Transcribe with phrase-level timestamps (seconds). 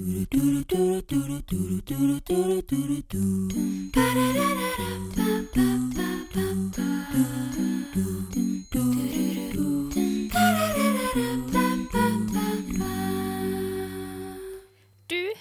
[0.00, 0.06] Du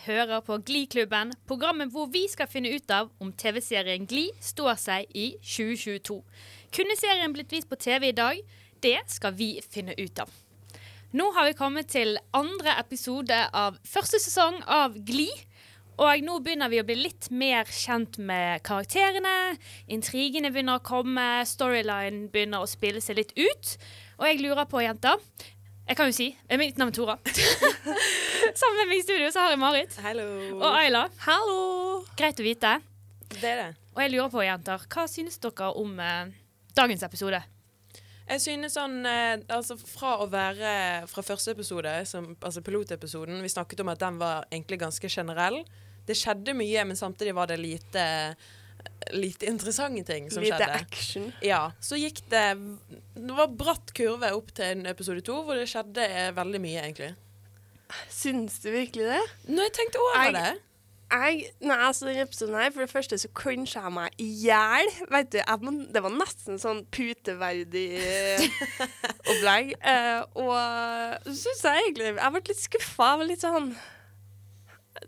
[0.06, 5.08] hører på Gliklubben, programmet hvor vi skal finne ut av om TV-serien Gli står seg
[5.16, 6.20] i 2022.
[6.76, 8.44] Kunne serien blitt vist på TV i dag?
[8.84, 10.49] Det skal vi finne ut av.
[11.10, 15.26] Nå har vi kommet til andre episode av første sesong av Gli.
[15.98, 19.58] Og nå begynner vi å bli litt mer kjent med karakterene.
[19.90, 23.74] Intrigene begynner å komme, storyline begynner å spille seg litt ut.
[24.22, 25.18] Og jeg lurer på, jenter
[25.90, 26.28] Jeg kan jo si
[26.62, 27.18] Mitt navn er Tora.
[28.62, 29.98] Sammen med meg i studio så har jeg Marit.
[30.06, 30.30] Hello.
[30.62, 31.08] Og Ayla.
[31.26, 31.62] Hallo.
[32.22, 32.78] Greit å vite.
[33.34, 33.70] Det er det.
[33.96, 36.36] Og jeg lurer på, jenter, hva synes dere om eh,
[36.78, 37.42] dagens episode?
[38.30, 39.00] Jeg synes sånn
[39.50, 44.20] Altså, fra å være fra første episode, som, altså pilotepisoden Vi snakket om at den
[44.22, 45.64] var egentlig ganske generell.
[46.06, 48.06] Det skjedde mye, men samtidig var det lite
[49.12, 50.78] Lite interessante ting som Lite skjedde.
[50.82, 51.26] action.
[51.44, 51.72] Ja.
[51.84, 52.46] Så gikk det
[53.16, 56.86] Det var bratt kurve opp til en episode to, hvor det skjedde eh, veldig mye,
[56.86, 57.12] egentlig.
[58.14, 59.22] Syns du virkelig det?
[59.50, 60.62] Når jeg tenkte over Jeg- det
[61.10, 64.28] Jeg, når jeg så denne episoden her, For det første så crincha jeg meg i
[64.44, 64.92] hjel.
[65.10, 65.40] Vet du,
[65.94, 68.44] Det var nesten sånn puteverdig eh,
[69.26, 69.74] opplegg.
[69.82, 70.54] Uh, og
[71.26, 73.10] så syns jeg egentlig Jeg ble litt skuffa.
[73.10, 73.72] Jeg var litt sånn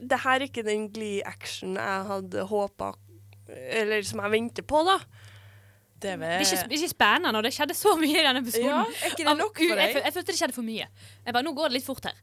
[0.02, 2.94] Det her er ikke den Glee-action jeg hadde håpa
[3.69, 4.97] Eller som jeg venter på, da.
[6.02, 8.72] Det Det er ikke, ikke spennende, når det skjedde så mye i denne episoden.
[8.72, 9.81] Ja, er ikke det nok for deg?
[9.85, 10.88] Jeg, jeg følte det skjedde for mye.
[11.27, 12.17] Jeg bare, Nå går det litt fort her.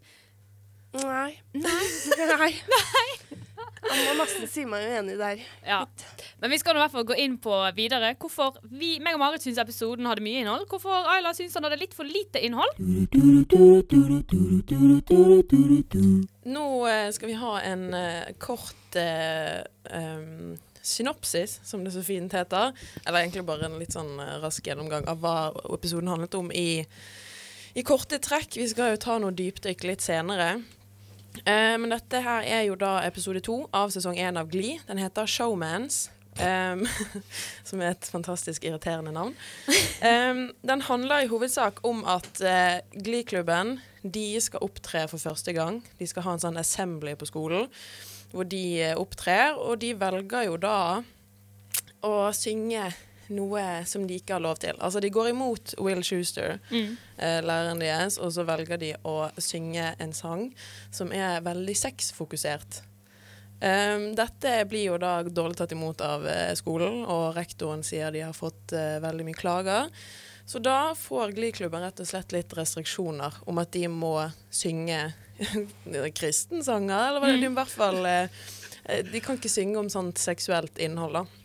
[0.99, 1.39] Nei.
[1.55, 1.87] Nei.
[2.43, 2.53] Nei.
[3.87, 5.43] Jeg må nesten si meg uenig der.
[5.67, 5.81] Ja.
[6.43, 8.15] Men vi skal nå i hvert fall gå inn på videre.
[8.21, 10.67] Hvorfor vi, meg og Marit syns episoden hadde mye innhold.
[10.71, 12.75] Hvorfor Ayla syns han hadde litt for lite innhold.
[16.49, 19.61] Nå eh, skal vi ha en uh, kort uh,
[19.93, 22.73] um, synopsis, som det så fint heter.
[23.05, 25.37] Eller egentlig bare en litt sånn rask gjennomgang av hva
[25.77, 26.83] episoden handlet om i,
[27.77, 28.57] i korte trekk.
[28.59, 30.57] Vi skal jo ta noe dypdykk litt senere.
[31.45, 34.81] Eh, men dette her er jo da episode to av sesong én av Glee.
[34.89, 36.09] Den heter Showmans.
[36.39, 36.85] Um,
[37.67, 39.33] som er et fantastisk irriterende navn.
[39.99, 45.81] Um, den handler i hovedsak om at uh, Glee-klubben de skal opptre for første gang.
[45.99, 47.67] De skal ha en sånn assembly på skolen
[48.31, 50.79] hvor de uh, opptrer, og de velger jo da
[52.07, 52.87] å synge
[53.35, 54.77] noe som de ikke har lov til.
[54.81, 59.95] Altså de går imot Will Schuster, eh, læreren deres, og så velger de å synge
[59.99, 60.49] en sang
[60.91, 62.83] som er veldig sexfokusert.
[63.59, 68.23] Um, dette blir jo da dårlig tatt imot av eh, skolen, og rektoren sier de
[68.23, 69.91] har fått eh, veldig mye klager.
[70.49, 74.15] Så da får Glee-klubben rett og slett litt restriksjoner om at de må
[74.49, 75.11] synge
[76.21, 78.39] kristensanger, eller hva det de i hvert fall eh,
[78.85, 81.38] eh, De kan ikke synge om sånt seksuelt innhold, da.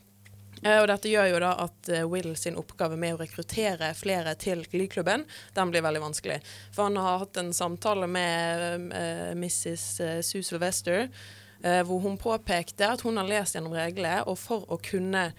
[0.64, 4.36] Eh, og dette gjør jo da at eh, Will sin oppgave med å rekruttere flere
[4.40, 5.26] til Glee-klubben,
[5.56, 6.40] den blir veldig vanskelig.
[6.74, 9.88] For han har hatt en samtale med uh, Mrs.
[10.04, 11.10] eh, Sue Sylvester,
[11.66, 15.32] uh, hvor hun påpekte at hun har lest gjennom reglene, og for å kunne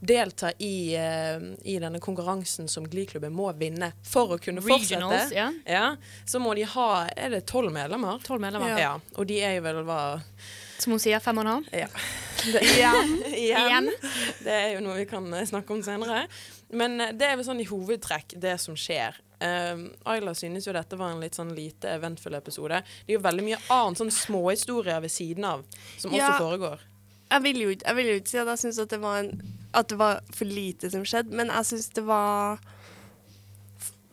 [0.00, 5.32] delta i, eh, i denne konkurransen som Glee-klubben må vinne for å kunne fortsette, Regionals,
[5.34, 5.48] ja.
[5.66, 8.20] ja, så må de ha Er det tolv medlemmer?
[8.24, 8.78] Tolv medlemmer.
[8.78, 8.94] Ja.
[9.16, 10.00] Og de er jo vel hva
[10.78, 11.70] Som hun sier, fem og en halv.
[11.74, 11.88] Ja.
[12.62, 13.16] Igjen.
[13.34, 13.90] Igjen.
[14.44, 16.26] Det er jo noe vi kan eh, snakke om senere.
[16.70, 19.18] Men eh, det er vel sånn i hovedtrekk det som skjer.
[19.38, 22.80] Um, Ayla synes jo dette var en litt sånn lite eventfull episode.
[23.06, 25.62] Det er jo veldig mye annet sånn småhistorier ved siden av
[25.96, 26.30] som Ja.
[26.32, 26.82] også foregår.
[27.30, 28.92] Jeg vil jo ikke, si at jeg syns at,
[29.74, 32.60] at det var for lite som skjedde, men jeg syns det var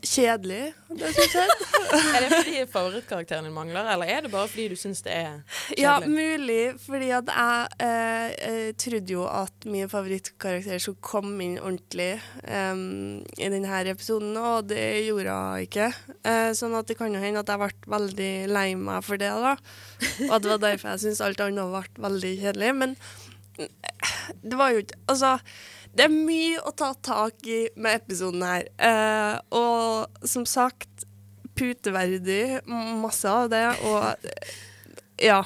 [0.08, 1.56] kjedelig, det som jeg.
[2.16, 5.36] Er det fordi favorittkarakteren din mangler, eller er det bare fordi du syns det er
[5.70, 5.84] kjedelig?
[5.84, 11.60] Ja, mulig, fordi at jeg eh, eh, trodde jo at min favorittkarakter skulle komme inn
[11.62, 12.18] ordentlig
[12.48, 15.92] um, i denne episoden, og det gjorde hun ikke.
[16.26, 19.32] Uh, sånn at det kan jo hende at jeg ble veldig lei meg for det,
[19.32, 19.56] da.
[20.28, 22.76] Og at det var derfor jeg syntes alt annet ble veldig kjedelig.
[22.82, 23.00] Men
[24.44, 25.38] det var jo ikke Altså,
[25.96, 28.68] det er mye å ta tak i med episoden her.
[28.76, 31.06] Eh, og som sagt,
[31.56, 35.44] puteverdig, masse av det, og ja.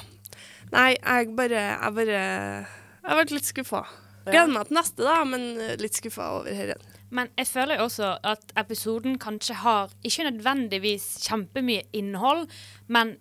[0.70, 2.18] Nei, jeg bare Jeg bare
[3.02, 3.80] Jeg ble litt skuffa.
[4.26, 5.46] Gleder meg til neste, da, men
[5.80, 6.98] litt skuffa over dette.
[7.10, 12.44] Men jeg føler jo også at episoden kanskje har ikke nødvendigvis kjempemye innhold,
[12.86, 13.16] men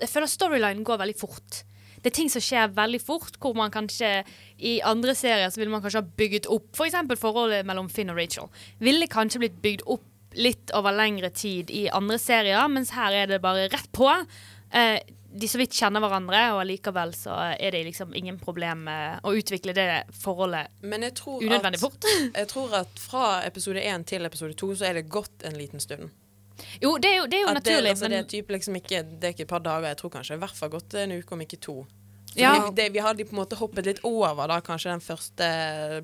[0.00, 1.60] jeg føler storylinen går veldig fort.
[2.00, 4.22] Det er ting som skjer veldig fort, hvor man kanskje
[4.56, 6.96] i andre serier så ville man kanskje ha bygget opp f.eks.
[7.12, 8.48] For forholdet mellom Finn og Rachel.
[8.80, 10.06] Ville kanskje blitt bygd opp
[10.38, 14.08] litt over lengre tid i andre serier, mens her er det bare rett på.
[14.70, 15.00] Eh,
[15.30, 19.74] de så vidt kjenner hverandre, og allikevel så er det liksom ingen problem å utvikle
[19.76, 19.86] det
[20.18, 22.08] forholdet Men jeg tror, unødvendig fort.
[22.34, 25.82] jeg tror at fra episode én til episode to så er det gått en liten
[25.82, 26.10] stund.
[26.82, 27.84] Jo, det er jo, det er jo naturlig.
[27.84, 29.92] det, altså, det, er typ liksom ikke, det er ikke et par dager.
[29.92, 31.80] Jeg tror kanskje i hvert fall gått en uke, om ikke to.
[32.34, 32.72] Ja.
[32.76, 35.46] det, vi hadde på en måte hoppet litt over da, kanskje den første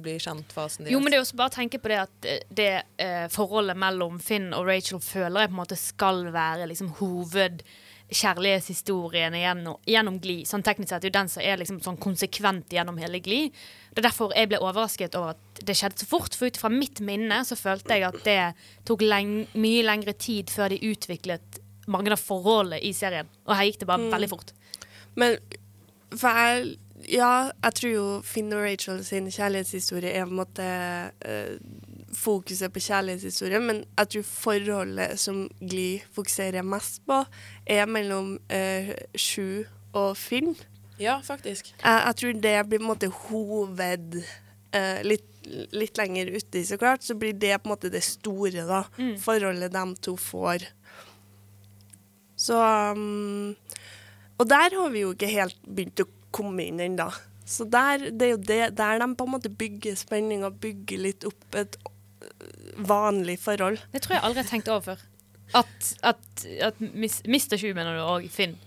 [0.02, 0.86] blir kjent-fasen.
[0.90, 3.76] Jo, men det er også bare å tenke på det at eh, det eh, forholdet
[3.78, 10.20] mellom Finn og Rachel føler jeg på en måte skal være liksom hovedkjærlighetshistorien gjennom, gjennom
[10.22, 10.38] Gli.
[10.48, 13.42] Sånn teknisk sett er jo den som er liksom sånn konsekvent gjennom hele Gli.
[13.96, 16.34] Det er derfor jeg ble overrasket over at det skjedde så fort.
[16.36, 18.40] For ut fra mitt minne så følte jeg at det
[18.84, 23.30] tok leng mye lengre tid før de utviklet mange av forholdene i serien.
[23.46, 24.52] Og her gikk det bare veldig fort.
[25.16, 25.38] Men
[26.14, 26.76] for jeg
[27.12, 30.64] Ja, jeg tror jo Finn og Rachel sin kjærlighetshistorie er på en måte
[31.28, 31.58] eh,
[32.16, 37.20] fokuset på kjærlighetshistorie, men jeg tror forholdet som Glee fokuserer mest på,
[37.66, 40.56] er mellom uh, Sju og Finn.
[40.98, 41.72] Ja, faktisk.
[41.82, 45.28] Jeg, jeg tror det blir på en måte hoved eh, litt,
[45.76, 48.84] litt lenger uti, så klart, så blir det på en måte det store, da.
[49.22, 50.68] Forholdet de to får.
[52.36, 52.56] Så
[52.92, 53.56] um,
[54.36, 57.08] Og der har vi jo ikke helt begynt å komme inn ennå.
[57.46, 61.00] Så der, det er jo det, der de på en måte bygger spenning og bygger
[61.00, 63.78] litt opp et øh, vanlig forhold.
[63.92, 65.04] Det tror jeg aldri har tenkt over.
[65.54, 67.54] At, at, at Mr.
[67.54, 68.58] Sju, mener du, og Finn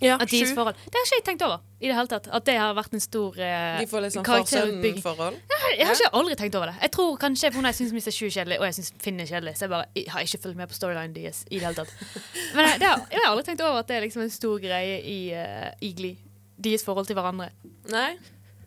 [0.00, 2.28] Ja, At deres forhold Det har ikke jeg tenkt over i det hele tatt.
[2.30, 5.02] At det har vært en stor eh, De får litt sånn karakterutbygging.
[5.02, 5.40] far-sønn-forhold.
[5.78, 6.76] Jeg har ikke aldri tenkt over det.
[6.82, 8.12] Jeg tror kanskje hun jeg syns Mr.
[8.14, 10.40] Sju er kjedelig, og jeg syns Finn er kjedelig, så jeg bare jeg har ikke
[10.44, 11.92] fulgt med på storylinen deres i det hele tatt.
[12.54, 14.58] Men jeg, det har, jeg har aldri tenkt over at det er liksom en stor
[14.62, 16.16] greie i, uh, i Glee.
[16.58, 17.50] Deres forhold til hverandre.
[17.90, 18.12] Nei.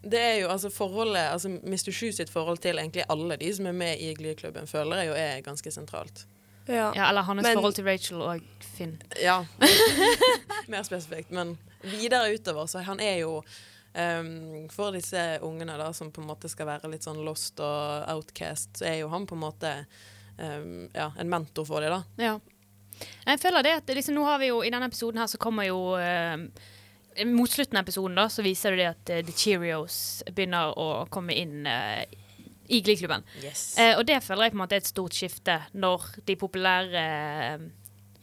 [0.02, 1.92] Det er jo altså forholdet Altså Mr.
[1.94, 5.18] Sju sitt forhold til egentlig alle de som er med i Glee-klubben, føler jeg jo
[5.20, 6.26] er ganske sentralt.
[6.68, 6.92] Ja.
[6.96, 8.40] Ja, eller hans Men- forhold til Rachel og
[8.78, 9.02] Finn.
[9.22, 9.44] Ja.
[10.72, 11.34] Mer spesifikt.
[11.36, 16.32] Men videre utover, så han er jo um, For disse ungene da, som på en
[16.32, 19.76] måte skal være litt sånn lost og outcast, så er jo han på en måte
[20.38, 22.24] um, ja, en mentor for dem, da.
[22.24, 22.40] Ja.
[23.26, 25.66] Jeg føler det at liksom, nå har vi jo I denne episoden her så kommer
[25.66, 26.38] jo eh,
[27.26, 29.96] Mot slutten av episoden da Så viser det at uh, The Cheerios
[30.30, 32.04] begynner å komme inn uh,
[32.72, 33.26] i Glee-klubben.
[33.44, 33.74] Yes.
[33.76, 37.02] Uh, og det føler jeg på en måte er et stort skifte når de populære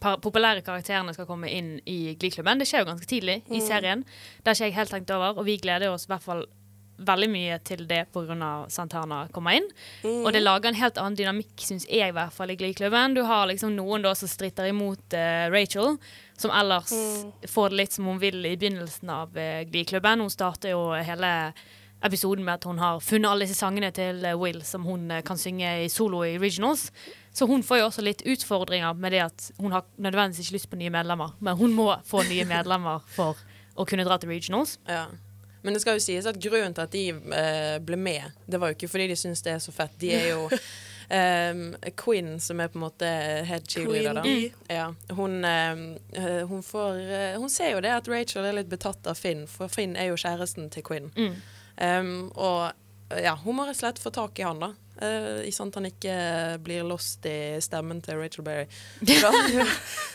[0.00, 2.60] populære karakterene skal komme inn i Glee-klubben.
[2.60, 4.04] Det skjer jo ganske tidlig i serien.
[4.38, 6.46] Det har ikke jeg helt tenkt over, og vi gleder oss i hvert fall
[6.98, 8.50] veldig mye til det pga.
[8.72, 9.66] Santana kommer inn.
[10.24, 13.14] Og det lager en helt annen dynamikk, syns jeg, i hvert fall i Glee-klubben.
[13.14, 15.96] Du har liksom noen da som stritter imot uh, Rachel,
[16.38, 16.94] som ellers
[17.48, 20.24] får det litt som hun vil i begynnelsen av uh, Glee-klubben.
[20.24, 21.52] Hun starter jo hele
[22.04, 25.40] episoden med at hun har funnet alle disse sangene til eh, Will som hun kan
[25.40, 26.92] synge i solo i regionals.
[27.32, 30.70] Så hun får jo også litt utfordringer med det at hun har nødvendigvis ikke lyst
[30.72, 33.38] på nye medlemmer, men hun må få nye medlemmer for
[33.78, 34.78] å kunne dra til regionals.
[34.88, 35.06] Ja.
[35.62, 38.70] Men det skal jo sies at grunnen til at de eh, ble med, det var
[38.70, 39.94] jo ikke fordi de syns det er så fett.
[40.00, 40.46] De er jo
[41.18, 41.62] um,
[41.98, 43.10] Quinn, som er på en måte
[43.48, 44.74] head cheerleader, da.
[44.74, 44.88] Ja,
[45.18, 49.18] hun, eh, hun får uh, Hun ser jo det at Rachel er litt betatt av
[49.18, 51.10] Finn, for Finn er jo kjæresten til Quinn.
[51.18, 51.38] Mm.
[51.78, 52.72] Um, og
[53.10, 54.74] ja, hun må rett og slett få tak i han, da.
[54.98, 56.14] Uh, I sånn at han ikke
[56.66, 58.66] blir lost i stemmen til Rachel Berry.
[59.22, 59.30] Da,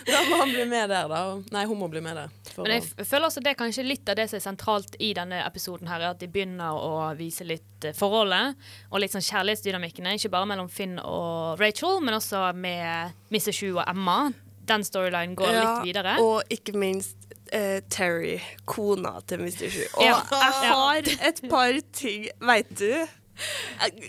[0.10, 1.22] da må han bli med der, da.
[1.56, 2.34] Nei, hun må bli med der.
[2.60, 5.40] Men jeg føler også det er kanskje litt av det som er sentralt i denne
[5.48, 8.60] episoden her, er at de begynner å vise litt eh, forholdet
[8.92, 10.18] og litt sånn kjærlighetsdynamikkene.
[10.20, 13.54] Ikke bare mellom Finn og Rachel, men også med Mr.
[13.56, 14.34] Sju og Emma.
[14.68, 16.18] Den storylinen går Ja, litt videre.
[16.24, 19.68] Og ikke minst eh, Terry, kona til Mr.
[19.70, 20.16] Shoe Og Ja.
[20.32, 23.08] jeg har et par ting Veit du?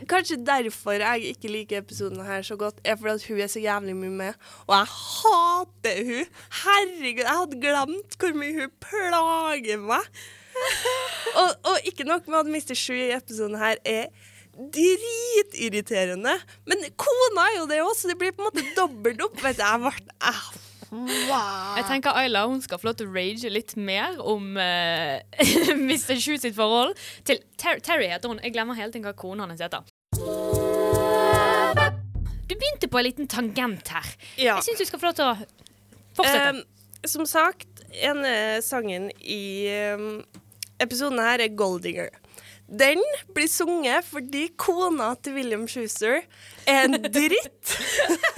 [0.07, 3.61] Kanskje derfor jeg ikke liker episoden her så godt, er fordi at hun er så
[3.63, 4.35] jævlig mye med.
[4.67, 6.27] Og jeg hater hun.
[6.61, 10.05] Herregud, jeg hadde glemt hvor mye hun plager meg.
[11.41, 12.75] og, og ikke nok med at Mr.
[12.77, 14.07] Shoe i episoden her er
[14.55, 16.37] dritirriterende,
[16.69, 19.41] men kona er jo det òg, så det blir på en måte dobbelt opp.
[19.43, 19.93] Vet du, jeg ble
[20.95, 21.75] wow.
[21.79, 25.21] Jeg tenker Ayla hun skal få lov til å rage litt mer om uh,
[25.79, 26.17] Mr.
[26.21, 26.95] Sju sitt forhold
[27.27, 28.43] til Ter Terry heter hun.
[28.45, 29.85] Jeg glemmer hele tiden hva kona hans heter.
[32.45, 34.09] Du begynte på en liten tangent her.
[34.37, 34.59] Ja.
[34.59, 35.35] Jeg syns du skal få lov til å
[36.17, 36.51] fortsette.
[36.61, 36.63] Um,
[37.09, 40.23] som sagt, ene sangen i um,
[40.81, 42.24] episoden her er 'Goldinger'.
[42.69, 43.03] Den
[43.35, 46.23] blir sunget fordi kona til William Schuster
[46.67, 47.77] er en dritt.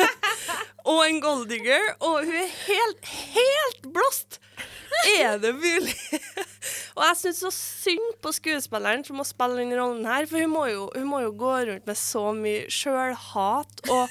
[0.91, 4.41] og en golddigger, og hun er helt, helt blåst.
[5.19, 5.95] Er det mulig?
[6.97, 10.55] Og jeg syns så synd på skuespilleren som må spille den rollen her, for hun
[10.55, 14.09] må jo, hun må jo gå rundt med så mye sjølhat og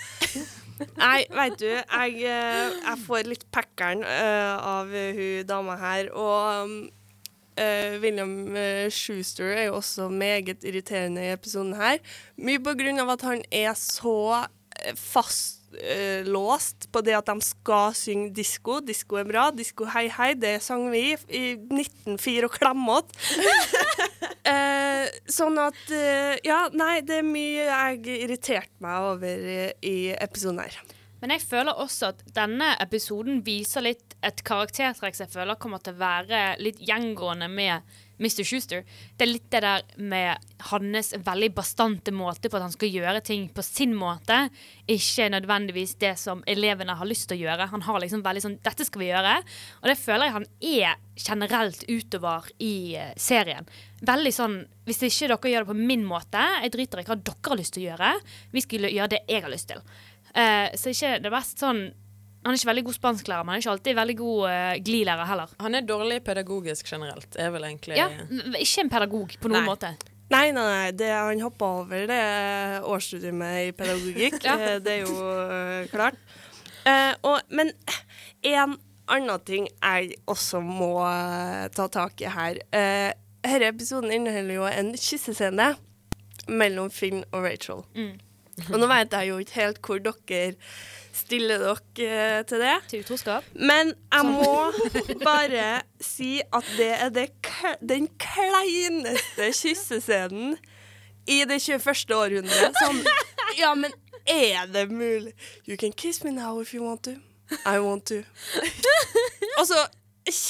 [0.75, 6.65] Nei, veit du, jeg, eh, jeg får litt packeren uh, av hun dama her, og
[6.67, 6.73] um,
[7.59, 12.01] uh, William uh, Schuster er jo også meget irriterende i episoden her.
[12.37, 14.45] Mye på grunn av at han er så
[14.99, 18.81] fastlåst uh, på det at de skal synge disko.
[18.85, 19.47] Disko er bra.
[19.55, 23.15] Disko hei hei, det sang vi i 1904 og klemmete.
[24.55, 25.95] uh, sånn at
[26.45, 30.94] Ja, nei, det er mye jeg irriterte meg over i, i episoden her.
[31.25, 35.95] Men jeg føler også at denne episoden viser litt et karaktertrekk jeg føler kommer til
[35.95, 38.43] å være litt gjengående med Mr.
[38.45, 38.83] Schuster.
[39.17, 43.23] Det er litt det der med hans veldig bastante måte på at han skal gjøre
[43.25, 44.37] ting på sin måte.
[44.85, 47.71] Ikke nødvendigvis det som elevene har lyst til å gjøre.
[47.73, 49.35] Han har liksom veldig sånn 'Dette skal vi gjøre'.
[49.81, 53.65] Og det føler jeg han er generelt utover i uh, serien.
[54.05, 57.49] Veldig sånn 'Hvis ikke dere gjør det på min måte, jeg driter i hva dere
[57.49, 58.19] har lyst til å gjøre'.
[58.53, 59.81] Vi skal gjøre det jeg har lyst til.
[60.35, 61.85] Uh, så ikke det mest sånn
[62.45, 65.25] han er ikke veldig god spansklærer, men han er ikke alltid veldig god uh, glilærer
[65.31, 65.53] heller.
[65.65, 68.05] Han er dårlig pedagogisk generelt, er vel egentlig Ja,
[68.59, 69.69] Ikke en pedagog på noen Nei.
[69.71, 69.95] måte.
[70.29, 74.37] Nei, nei, nei, det han hoppa over, det er årsstudiet i pedagogikk.
[74.45, 74.55] Ja.
[74.57, 76.21] Eh, Det er jo uh, klart.
[76.85, 77.71] Uh, og, men
[78.45, 78.77] en
[79.09, 80.93] annen ting jeg også må
[81.73, 82.61] ta tak i her.
[82.69, 83.09] Uh,
[83.45, 85.71] denne episoden inneholder jo en kyssescene
[86.49, 87.81] mellom Finn og Rachel.
[87.97, 88.15] Mm.
[88.71, 90.55] Og nå vet jeg jo ikke helt hvor dere
[91.15, 92.75] stiller dere eh, til det.
[92.91, 93.43] Til utroskap.
[93.55, 94.71] Men jeg må
[95.23, 97.27] bare si at det er det,
[97.83, 100.57] den kleineste kyssescenen
[101.27, 102.15] i det 21.
[102.15, 102.75] århundret.
[102.83, 102.99] som
[103.61, 103.93] ja, men
[104.25, 105.33] er det mulig?
[105.67, 107.15] You can kiss me now if you want to.
[107.65, 108.23] I want to.
[109.59, 109.87] Og så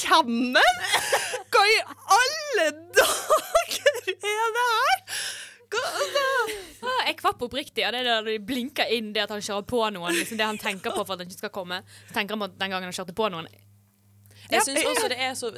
[0.08, 0.78] kommer den!
[1.52, 1.80] Hva i
[2.16, 5.02] alle dager er det her?
[5.70, 6.24] Hva, altså?
[7.16, 10.12] Jeg kvapp oppriktig av det der de blinker inn det at han kjører på noen.
[10.12, 11.78] Liksom det han tenker på for at han ikke skal komme.
[12.10, 13.48] Så tenker han på at den gangen han kjørte på noen.
[14.50, 15.50] Jeg syns også det er så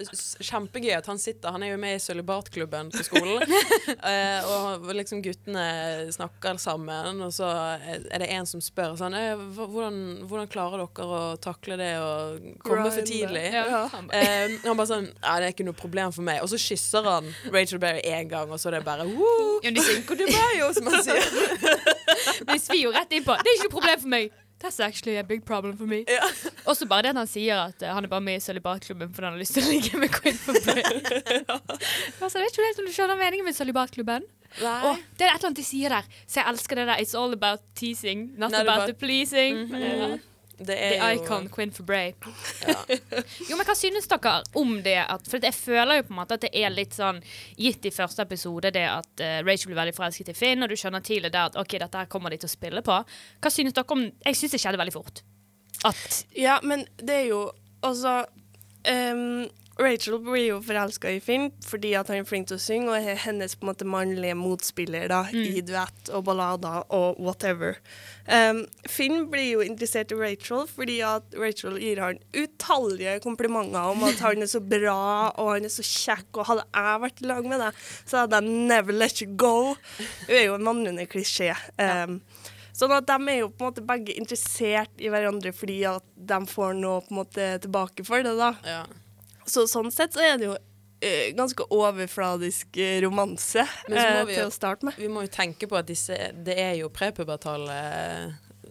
[0.49, 3.45] kjempegøy at han sitter Han er jo med i sølibatklubben på skolen.
[4.11, 5.67] eh, og liksom guttene
[6.15, 11.07] snakker sammen, og så er det en som spør sånn eh, hvordan, hvordan klarer dere
[11.07, 12.11] å takle det å
[12.65, 13.47] komme for tidlig?
[13.55, 13.87] Ja.
[13.93, 16.41] Han bare, Eh, han bare sånn Ja, det er ikke noe problem for meg.
[16.43, 19.71] Og så kysser han Rachel Berry én gang, og så er det bare Woo, Ja,
[19.71, 21.23] de synker Cinco de Mayo, som han sier.
[22.49, 23.37] Vi svir jo rett innpå.
[23.43, 24.37] Det er ikke noe problem for meg.
[24.61, 26.01] That's actually a big problem for me.
[26.09, 26.25] Ja.
[26.71, 29.25] Også bare det at han sier at uh, han er bare med i sølibatklubben fordi
[29.29, 30.83] han har lyst til å ligge med Queen for Blay.
[32.21, 34.27] altså, jeg vet ikke helt om du skjønner meningen med sølibatklubben.
[34.65, 36.07] Oh, det er et eller annet de sier der.
[36.27, 37.03] Så jeg elsker det der.
[37.05, 39.63] It's all about teasing, not er about bare- the pleasing.
[39.69, 39.83] Mhm.
[39.85, 40.11] Ja.
[40.59, 42.13] Det The er jo icon Quinn for Bray.
[42.67, 42.75] Ja.
[43.49, 44.97] Jo, men Hva synes dere om det?
[45.05, 47.21] At, for jeg føler jo på en måte at det er litt sånn
[47.57, 50.77] gitt i første episode, det at uh, Rachel blir veldig forelsket i Finn, og du
[50.79, 52.99] skjønner tidlig der at OK, dette her kommer de til å spille på.
[53.39, 55.23] Hva synes dere om Jeg synes det skjedde veldig fort.
[55.87, 57.43] At Ja, men det er jo
[57.87, 58.25] Altså
[58.91, 59.47] ehm,
[59.79, 63.07] Rachel blir jo forelska i Finn fordi at han er flink til å synge, og
[63.13, 67.79] er hennes på en måte mannlige motspiller da, i duett og ballader og whatever.
[68.27, 74.03] Um, Finn blir jo interessert i Rachel fordi at Rachel gir han utallige komplimenter om
[74.09, 74.99] at han er så bra
[75.39, 78.43] og han er så kjekk, og hadde jeg vært i lag med deg, så hadde
[78.43, 79.57] jeg never let you go.
[80.27, 81.55] Hun er jo en manglende klisjé.
[81.79, 82.21] Ehm,
[82.79, 86.37] Sånn at de er jo på en måte begge interessert i hverandre fordi at de
[86.47, 88.53] får noe på en måte tilbake for det, da.
[88.63, 88.85] Ja.
[89.49, 90.57] Så sånn sett så er det jo
[91.01, 94.99] eh, ganske overfladisk eh, romanse Men så må eh, vi til jo- å starte med.
[94.99, 97.79] Vi må jo tenke på at disse Det er jo prepubertale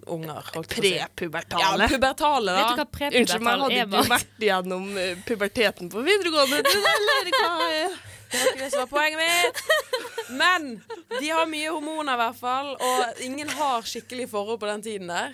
[0.07, 0.43] unger.
[0.53, 0.93] på å si.
[0.95, 3.21] Ja, pubertale, pubertale, Vet du hva prepubertale er?
[3.21, 6.61] Unnskyld men hadde du vært gjennom eh, puberteten på videregående?
[6.63, 7.97] Du, eller hva er
[8.31, 9.61] Det var ikke det som var poenget mitt.
[10.37, 10.65] Men
[11.21, 12.73] de har mye hormoner, i hvert fall.
[12.83, 15.31] Og ingen har skikkelig forhold på den tiden der.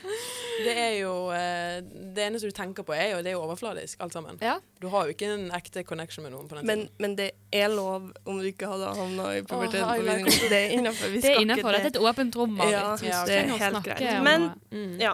[0.63, 1.79] Det er jo eh,
[2.13, 4.37] Det eneste du tenker på, er jo det er jo overfladisk, alt sammen.
[4.41, 4.59] Ja.
[4.81, 6.95] Du har jo ikke en ekte connection med noen på den men, tiden.
[7.01, 9.89] men det er lov om du ikke hadde havna i puberteten.
[9.89, 10.37] Oh, like.
[10.53, 11.09] Det er innafor.
[11.09, 11.71] Vi Det er skal innafor.
[11.79, 12.57] Dette er et åpent rom.
[12.61, 12.69] Ja,
[13.01, 14.23] ja, det er helt greit.
[14.29, 14.97] Men- Mm.
[15.01, 15.13] Ja.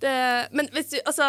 [0.00, 0.12] Det,
[0.52, 1.24] men hvis du Altså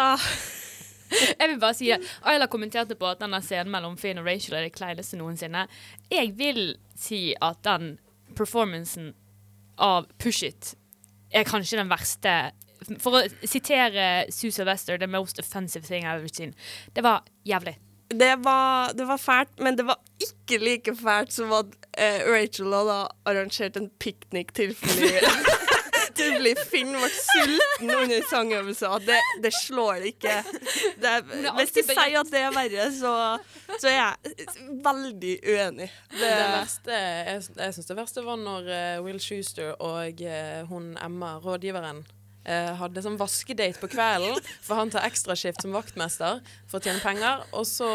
[1.40, 4.58] Jeg vil bare si at Ayla kommenterte på at denne scenen mellom Finn og Rachel
[4.58, 5.66] er det kleineste noensinne.
[6.12, 7.96] Jeg vil si at den
[8.38, 9.12] performancen
[9.78, 10.74] av Push It
[11.34, 12.38] er kanskje den verste.
[13.02, 16.54] For å sitere Sue Sylvester, 'the most offensive thing I've ever seen'.
[16.94, 17.76] Det var jævlig.
[18.08, 21.66] det var, det var fælt, men det var ikke like fælt som at
[21.98, 25.20] eh, Rachel hadde arrangert en piknik tilfeldig
[26.18, 29.06] tydelig Finn ble sulten under sangøvelser.
[29.06, 30.36] Det, det slår ikke.
[31.00, 31.14] Det,
[31.60, 33.14] hvis de sier at det er verre, så,
[33.78, 34.36] så er jeg
[34.84, 35.88] veldig uenig.
[36.12, 40.62] Det, Det verste, jeg, jeg syns det verste var når eh, Will Schuster og eh,
[40.70, 42.02] hun Emma, rådgiveren,
[42.48, 47.02] eh, hadde sånn vaskedate på kvelden, for han tar ekstraskift som vaktmester for å tjene
[47.04, 47.44] penger.
[47.52, 47.88] Og så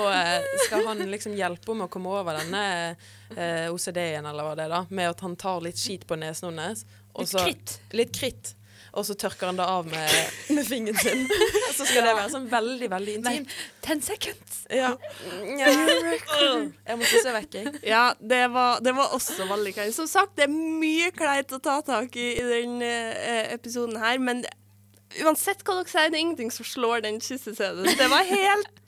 [0.67, 2.65] skal han liksom hjelpe henne med å komme over denne
[3.35, 6.51] eh, OCD-en, eller hva det er, da, med at han tar litt skit på nesen
[6.51, 6.85] hennes.
[7.13, 7.79] Og Litt kritt.
[7.93, 8.53] Litt kritt.
[8.93, 10.11] Og så tørker han det av med,
[10.53, 11.23] med fingeren sin.
[11.67, 13.53] Og så skal det være sånn veldig, veldig intimt.
[13.81, 14.59] Ten seconds.
[14.69, 14.91] Ja.
[15.57, 15.71] ja.
[16.89, 17.71] Jeg måtte se vekk, jeg.
[17.89, 19.95] ja, det var, det var også veldig kleint.
[19.97, 24.19] Som sagt, det er mye kleint å ta tak i i den eh, episoden her,
[24.21, 24.43] men
[25.21, 27.89] uansett hva dere sier, det er ingenting som slår den kyssescenen.
[27.97, 28.81] Det var helt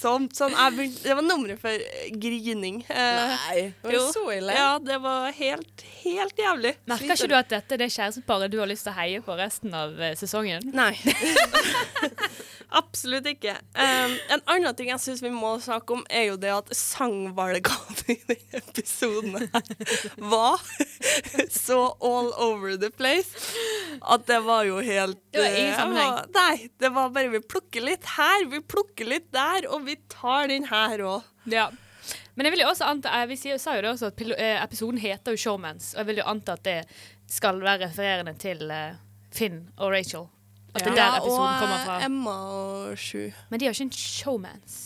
[0.00, 0.36] grusomt.
[0.36, 2.80] Sånn, jeg det var nummeret for eh, grining.
[2.88, 4.06] Eh, Nei, var det jo.
[4.12, 4.52] så ille?
[4.56, 6.74] Ja, det var helt, helt jævlig.
[6.86, 9.36] Merker ikke du at dette er det kjæresteparet du har lyst til å heie på
[9.38, 10.70] resten av eh, sesongen?
[10.74, 10.94] Nei.
[12.70, 13.56] Absolutt ikke.
[13.74, 18.14] Um, en annen ting jeg syns vi må snakke om, er jo det at sangvalgene
[18.14, 19.72] i denne episoden her
[20.30, 20.62] var
[21.50, 23.34] så all over the place
[24.00, 26.12] at det var jo helt Det var ingen sammenheng.
[26.14, 29.89] var- Nei, det var bare vi plukker litt her, vi plukker litt der, og vi
[30.08, 31.22] tar den her òg.
[31.50, 31.68] Ja.
[32.34, 34.98] Men jeg vil jo også anta, eh, vi sa jo det også at eh, episoden
[35.02, 36.78] heter jo Showmans, og jeg vil jo anta at det
[37.30, 38.94] skal være refererende til eh,
[39.34, 40.26] Finn og Rachel.
[40.74, 41.98] At det er der episoden kommer fra.
[41.98, 43.30] Ja, og Emma og Sju.
[43.50, 44.78] Men de har ikke en showmans.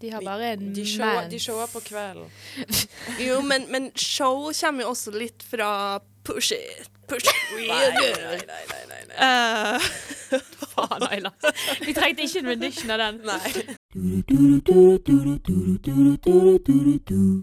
[0.00, 1.30] De har bare en De show, mans.
[1.30, 2.26] de shower på kvelden.
[3.28, 8.44] Jo, men, men show kommer jo også litt fra push it, push it real good.
[8.48, 9.16] nei, nei, nei, nei.
[9.16, 10.40] Uh,
[10.74, 11.30] Faen, Ayla.
[11.84, 13.20] Vi trengte ikke en rendition av den.
[13.28, 13.76] nei.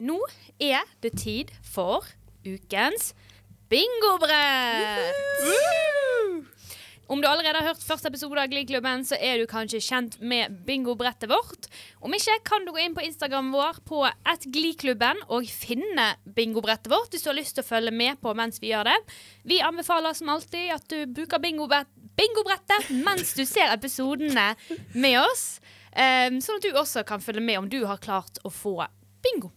[0.04, 0.18] Nå
[0.60, 2.04] er det tid for
[2.44, 3.14] ukens
[3.72, 5.16] bingobrett.
[7.08, 10.52] Om du allerede har hørt første episode av Gliklubben, så er du kanskje kjent med
[10.68, 11.72] bingobrettet vårt.
[12.04, 17.16] Om ikke kan du gå inn på Instagram vår på atgliklubben og finne bingobrettet vårt
[17.16, 19.00] hvis du har lyst til å følge med på mens vi gjør det.
[19.48, 24.52] Vi anbefaler som alltid at du bruker bingobrettet bingobrettet mens du ser episodene
[24.94, 28.54] med oss, eh, sånn at du også kan følge med om du har klart å
[28.54, 28.80] få
[29.24, 29.52] bingo.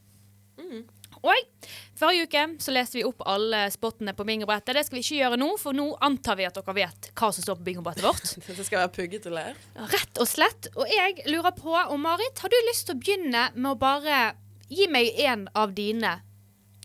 [1.25, 4.77] Og forrige uke så leste vi opp alle spottene på bingobrettet.
[4.77, 7.47] Det skal vi ikke gjøre nå, for nå antar vi at dere vet hva som
[7.47, 8.35] står på bingobrettet vårt.
[8.59, 9.61] det skal være pugget og lær.
[9.95, 10.69] Rett og slett.
[10.77, 14.25] Og jeg lurer på, og Marit, har du lyst til å begynne med å bare
[14.69, 16.19] gi meg en av dine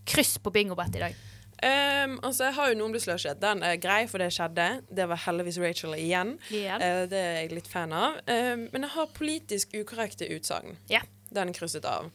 [0.09, 1.25] kryss på bingobrettet i dag?
[1.59, 3.41] Um, altså, jeg har jo noen blir slushet.
[3.41, 4.67] Den er grei, for det skjedde.
[4.95, 6.37] Det var heldigvis Rachel igjen.
[6.47, 6.79] Yeah.
[6.79, 8.21] Uh, det er jeg litt fan av.
[8.29, 10.77] Um, men jeg har politisk ukorrekte utsagn.
[10.91, 11.07] Yeah.
[11.35, 12.11] Den er krysset av.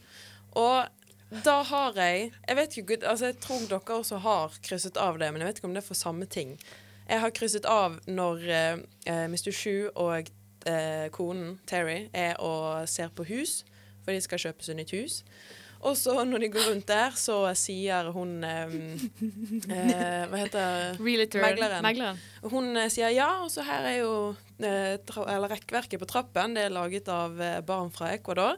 [0.57, 5.19] Og da har jeg Jeg vet ikke, altså jeg tror dere også har krysset av
[5.19, 6.59] det, men jeg vet ikke om det er for samme ting.
[7.09, 9.51] Jeg har krysset av når eh, eh, Mr.
[9.53, 10.31] Shu og
[10.69, 13.65] uh, konen Terry er og ser på hus,
[14.05, 15.23] for de skal kjøpe seg nytt hus.
[15.85, 18.73] Og så når de går rundt der, så sier hun eh,
[19.69, 21.45] eh, Hva heter Realtor.
[21.45, 21.85] Megleren.
[21.85, 22.23] Megleren.
[22.49, 24.15] Hun eh, sier ja, og så her er jo
[24.65, 26.57] eh, eller rekkverket på trappen.
[26.57, 28.57] Det er laget av eh, barn fra Ecuador.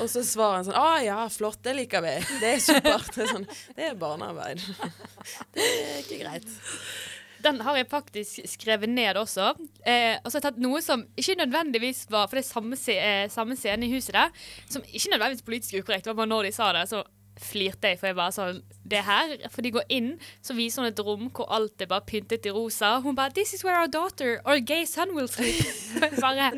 [0.00, 2.16] Og så svarer han sånn Å ja, flott, det liker vi.
[2.42, 3.10] Det er supert.
[3.14, 4.62] Det er, sånn, det er barnearbeid.
[5.54, 6.50] Det er ikke greit.
[7.44, 9.52] Den har jeg faktisk skrevet ned også.
[9.86, 12.78] Eh, og så har jeg tatt noe som ikke nødvendigvis var For det er samme,
[12.80, 14.32] se, eh, samme scene i huset der,
[14.70, 16.08] som ikke nødvendigvis politisk ukorrekt.
[16.08, 17.04] Var bare når de sa det, så
[17.40, 20.12] flirte jeg, for jeg bare sånn Det her For de går inn,
[20.44, 23.00] så viser hun et rom hvor alt er bare pyntet i rosa.
[23.04, 25.64] Hun bare This is where our daughter, our gay son will sleep.
[26.20, 26.52] Bare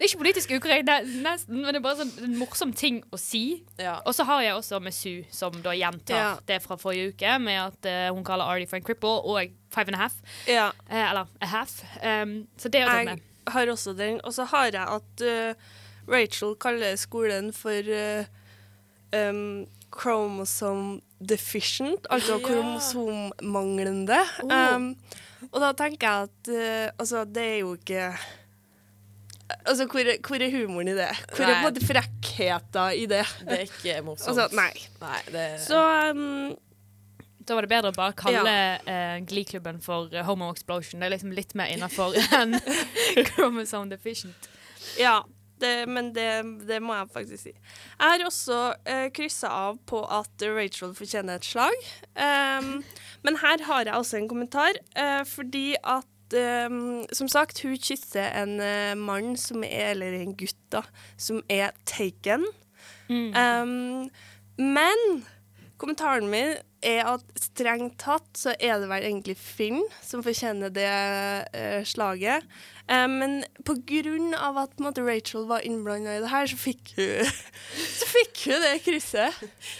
[0.00, 2.70] Det er ikke politisk ukorrekt, det er nesten, men det er bare sånn en morsom
[2.72, 3.60] ting å si.
[3.76, 3.98] Ja.
[4.08, 6.30] Og så har jeg også med Sue, som da gjentar Ja.
[6.48, 9.92] det fra forrige uke, med at uh, hun kaller Artie for en cripple og five
[9.92, 10.14] and a half.
[10.48, 10.70] ja.
[10.88, 11.82] Uh, eller a half.
[12.00, 13.20] Um, så det har jeg med.
[13.52, 14.20] har også den.
[14.24, 15.54] Og så har jeg at uh,
[16.08, 17.92] Rachel kaller skolen for
[19.12, 22.46] um, chromosome deficient, altså Ja.
[22.46, 24.18] kromosommanglende.
[24.44, 24.76] Oh.
[24.76, 24.96] Um,
[25.52, 28.14] og da tenker jeg at altså, det er jo ikke
[29.64, 31.10] Altså, hvor hvor er humoren i det?
[31.34, 33.24] Hvor er på en måte frekkheten i det?
[33.46, 34.38] Det er ikke morsomt.
[34.38, 34.72] Altså, nei.
[35.00, 36.54] Nei, det Så um,
[37.46, 41.00] Da var det bedre å bare kalle eh, Glee-klubben for eh, Homo Explosion.
[41.00, 42.58] Det er liksom litt mer innafor enn
[43.32, 44.50] Chromosome Deficient.
[45.00, 45.20] Ja,
[45.60, 46.28] det, men det,
[46.68, 47.52] det må jeg faktisk si.
[47.52, 51.76] Jeg har også uh, kryssa av på at Rachel fortjener et slag.
[52.16, 52.80] Um,
[53.26, 58.30] men her har jeg også en kommentar, uh, fordi at um, Som sagt, hun kysser
[58.42, 60.84] en uh, mann som er, eller en gutt, da,
[61.16, 62.46] som er taken.
[63.10, 63.30] Mm.
[63.34, 64.10] Um,
[64.60, 65.24] men
[65.80, 70.88] Kommentaren min er at strengt tatt så er det vel egentlig Finn som fortjener det
[71.56, 72.44] uh, slaget.
[72.90, 76.94] Eh, men på grunn av at måte, Rachel var innblanda i det her, så fikk
[76.98, 77.30] hun
[78.00, 78.09] Så
[78.46, 79.34] hun det krysset.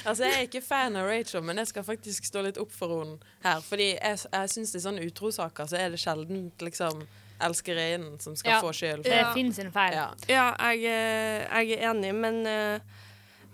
[0.07, 2.89] Altså, Jeg er ikke fan av Rachel, men jeg skal faktisk stå litt opp for
[2.99, 3.61] henne her.
[3.61, 7.05] Fordi jeg, jeg syns i sånne utrosaker så er det sjelden liksom
[7.41, 8.61] elskerinnen som skal Ja.
[8.61, 9.05] få skyld.
[9.05, 9.95] Det finnes en feil.
[9.97, 10.09] Ja.
[10.29, 12.81] Ja, jeg, er- jeg er enig, men uh,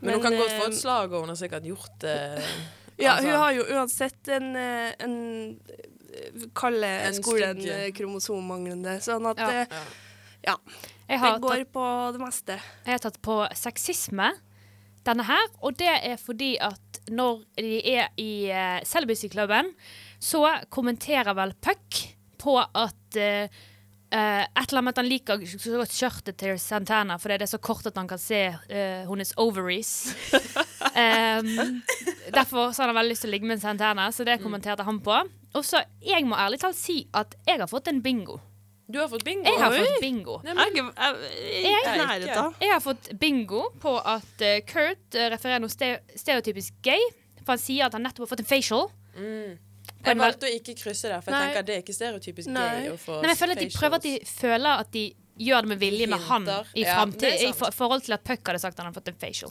[0.00, 2.16] Men, hun kan godt få eh, et slag, og hun har sikkert gjort det.
[2.98, 3.28] Ja, altså.
[3.28, 5.60] hun har jo uansett en, eh, en
[6.56, 7.58] Kalle skolen
[7.92, 8.94] kromosommanglende.
[9.04, 9.64] Sånn at Ja.
[10.46, 10.54] Ja.
[11.08, 12.56] Jeg det går tatt, på det meste.
[12.86, 14.30] jeg har tatt på sexisme,
[15.06, 15.46] denne her.
[15.62, 19.72] Og det er fordi at når de er i uh, Celibacy-klubben,
[20.18, 20.42] så
[20.74, 22.02] kommenterer vel Puck
[22.42, 23.64] på at uh,
[24.06, 27.48] Uh, et eller annet med at han liker så godt skjørtet til Santana fordi det
[27.48, 29.90] er så kort at han kan se uh, hennes ovaries.
[30.94, 31.82] um,
[32.38, 35.02] derfor så har han veldig lyst til å ligge med Santana, så det kommenterte han
[35.02, 35.18] på.
[35.58, 38.38] Og så, jeg må ærlig talt si at jeg har fått en bingo.
[38.88, 39.44] Du har fått bingo.
[39.50, 39.78] Jeg har Oi.
[39.82, 40.36] fått bingo.
[40.46, 40.84] Nei, Jeg, jeg,
[41.64, 42.52] Jeg- jeg, jeg.
[42.60, 47.02] Jeg har fått bingo på at uh, Kurt eh, refererer noe ste stereotypisk gay.
[47.42, 48.90] For han sier at han nettopp har fått en facial.
[49.18, 49.58] mm.
[50.06, 51.46] Jeg valgte å ikke krysse det, for jeg Nei.
[51.46, 52.66] tenker at det er ikke stereotypisk Nei.
[52.76, 53.80] gay å få Nei, men jeg føler at de facials.
[53.80, 55.02] prøver at de føler at de
[55.46, 58.60] gjør det med vilje med han i Ja, I for forhold til at Puck hadde
[58.62, 59.50] sagt at han hadde fått en facial.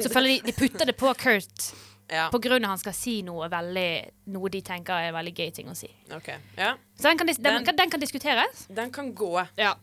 [0.00, 1.70] Så føler de de putter det på Kurt
[2.10, 3.90] Ja, på grunn av han skal si noe veldig
[4.34, 5.88] Noe de tenker er veldig gøy ting å si.
[6.12, 6.36] Okay.
[6.58, 8.66] Ja, Så den kan, den, Den- kan, den kan diskuteres.
[8.68, 9.46] den kan gå.
[9.56, 9.74] Ja.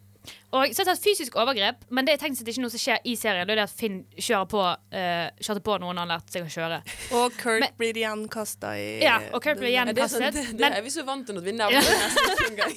[0.51, 2.71] Og så har jeg tatt fysisk overgrep, men det er tenkt at det ikke noe
[2.73, 3.47] som skjer i serien.
[3.47, 6.43] Det er det at Finn kjører på, uh, kjørte på noen han har lært seg
[6.43, 6.81] å kjøre.
[7.15, 10.19] Og Kurt Men- blir gjenkasta i Ja, og Kurt blir gjenkastet.
[10.25, 12.31] Ja, det, sånn, det, det er vi så vant til at vi nevner det nesten
[12.33, 12.75] ikke engang.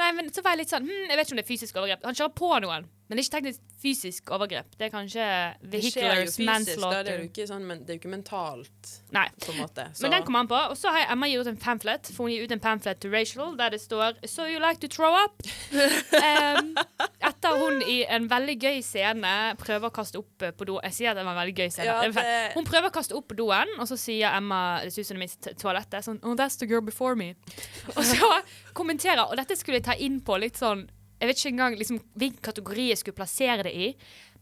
[0.00, 1.76] nei, men så var jeg litt sånn hm, Jeg vet ikke om det er fysisk
[1.76, 2.04] overgrep.
[2.08, 4.76] Han kjører på noen, men det er ikke teknisk fysisk overgrep.
[4.78, 5.24] Det er kanskje
[5.60, 5.96] jo fysisk.
[6.00, 9.26] Det er jo ikke, sånn, men det er jo ikke mentalt, Nei.
[9.44, 9.84] på en måte.
[9.92, 10.60] Så, Men den kom han på.
[10.72, 12.08] Og så har Emma gitt ut en pamphlet.
[12.14, 14.88] For hun gir ut en pamphlet til Rachel der det står So you like to
[14.88, 15.44] throw up?
[15.76, 16.72] um,
[17.20, 20.78] etter hun i en veldig gøy scene prøver å kaste opp eh, på do.
[20.88, 21.90] Jeg sier at det var en veldig gøy scene.
[21.92, 25.04] Ja, det- Hun prøver å kaste opp på doen, og så sier Emma det ser
[25.04, 26.00] ut som det er toalettet.
[26.08, 27.34] Sånn Oh, that's the girl before me.
[27.98, 28.28] Og så
[28.72, 30.86] kommenterer Og dette skulle jeg ta inn på litt sånn
[31.24, 33.86] Jeg vet ikke engang liksom, hvilken kategori jeg skulle plassere det i.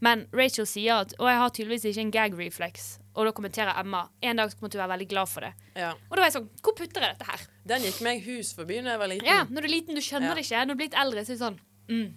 [0.02, 2.88] Men Rachel sier at Å, jeg har tydeligvis ikke en gag reflex.
[3.14, 5.52] Og da kommenterer Emma en dag kommer du til å være veldig glad for det.
[5.78, 5.92] ja.
[6.08, 7.44] Og da var jeg sånn Hvor putter jeg dette her?
[7.70, 9.28] Den gikk meg hus forbi da jeg var liten.
[9.30, 10.34] Ja, Når du er liten, du skjønner Ja.
[10.34, 10.64] det ikke.
[10.66, 11.60] Når du blir litt eldre, så er det sånn
[11.92, 12.10] mm.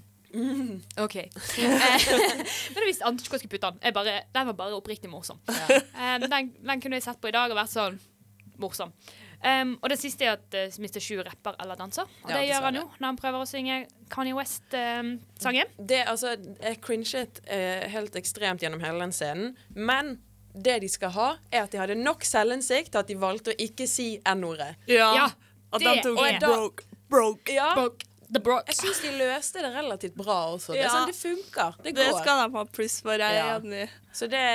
[1.06, 1.15] OK.
[1.15, 1.30] Eh,
[2.73, 3.93] Men jeg visste ikke hvor jeg skulle putte den.
[3.99, 5.38] Bare, den var bare oppriktig morsom.
[5.47, 5.78] Ja.
[5.78, 7.99] Eh, den, den kunne jeg sett på i dag og vært sånn
[8.60, 8.91] morsom.
[9.46, 10.98] Um, og det siste er at uh, Mr.
[11.04, 12.08] Sju rapper eller danser.
[12.24, 13.76] Og Ja, det gjør han jo når han prøver å synge
[14.10, 15.70] Kanye West-sangen.
[15.78, 20.16] Det, altså, jeg cringet uh, helt ekstremt gjennom hele den scenen, men
[20.56, 23.60] det de skal ha, er at de hadde nok selvinnsikt til at de valgte å
[23.60, 24.74] ikke si N-ordet.
[24.88, 25.12] Ja.
[25.20, 25.30] Ja,
[25.76, 26.86] At de tok er- broke.
[27.12, 27.54] Broke.
[27.54, 28.66] Ja, Broke the broke.
[28.72, 30.74] jeg syns de løste det relativt bra også.
[30.74, 31.76] Det, er sånn, det funker.
[31.84, 33.90] Det Det skal de ha pluss for, jeg er enig.
[34.16, 34.46] Så det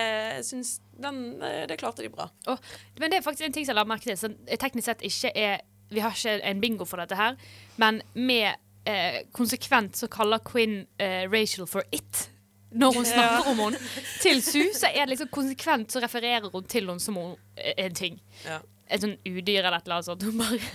[0.48, 2.28] syns den, eh, Det klarte de bra.
[2.46, 2.58] Oh,
[2.98, 5.32] men det er faktisk en ting som jeg la merke til, som teknisk sett ikke
[5.34, 5.60] er
[5.90, 7.34] Vi har ikke en bingo for dette her,
[7.76, 8.54] men med
[8.86, 12.28] eh, konsekvent så kaller Quinn eh, Rachel for it.
[12.70, 13.78] Når hun snakker om henne
[14.22, 17.74] til Sue, så er det liksom konsekvent så refererer hun til henne som hun er
[17.88, 18.20] en ting.
[18.46, 18.60] Ja.
[18.86, 20.22] Et sånn udyr eller et eller annet sånt.
[20.22, 20.58] Hun bare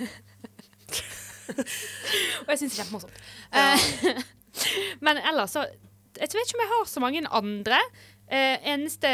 [2.45, 3.15] Og jeg syns det er kjempemorsomt.
[3.53, 4.23] Ja.
[5.05, 5.65] men ellers så
[6.15, 7.79] Jeg vet ikke om jeg har så mange andre.
[8.25, 9.09] Eh, eneste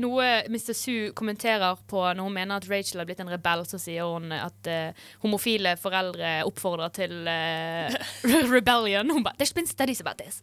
[0.00, 0.72] noe Mr.
[0.72, 4.32] Sue kommenterer på når hun mener at Rachel har blitt en rebell, så sier hun
[4.32, 7.98] at eh, homofile foreldre oppfordrer til eh,
[8.54, 9.12] rebellion.
[9.12, 10.40] Hun bare 'There's been studies about this'.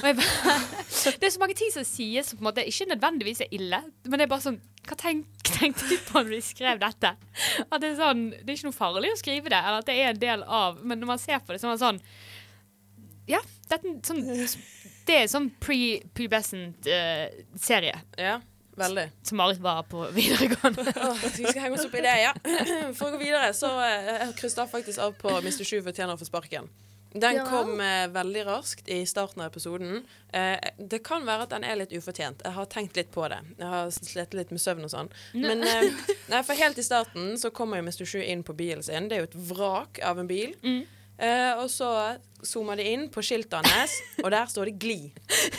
[0.00, 0.14] Bare,
[1.18, 3.82] det er så mange ting som sies som på en måte ikke nødvendigvis er ille,
[4.06, 5.26] men det er bare sånn Hva tenk,
[5.58, 7.16] tenkte du på når du skrev dette?
[7.66, 9.98] At det er sånn Det er ikke noe farlig å skrive det, eller at det
[9.98, 12.02] er en del av Men når man ser på det, så er man sånn
[13.26, 14.22] Ja, er sånn,
[15.06, 17.26] det er en sånn pre-pubescent eh,
[17.58, 18.38] serie ja.
[18.76, 19.06] Veldig.
[19.22, 20.92] som Marit var på videregående.
[20.96, 22.32] Åh, vi skal henge oss opp i det, ja.
[22.98, 25.62] For å gå videre, så uh, kryssa jeg faktisk av på Mr.
[25.64, 26.68] Sju fortjener å få sparken.
[27.16, 27.46] Den Ja.
[27.48, 30.02] kom uh, veldig raskt i starten av episoden.
[30.34, 32.42] Uh, det kan være at den er litt ufortjent.
[32.44, 33.38] Jeg har tenkt litt på det.
[33.56, 35.08] Jeg har slitt litt med søvn og sånn.
[35.32, 35.88] Men eh,
[36.32, 38.04] nei, for helt i starten så kommer jo Mr.
[38.04, 39.08] Sju inn på bilen sin.
[39.08, 40.52] Det er jo et vrak av en bil.
[40.60, 40.84] Mm.
[41.18, 41.88] Eh, og så
[42.46, 44.98] zoomer de inn på skiltet hans, og der står det Gli.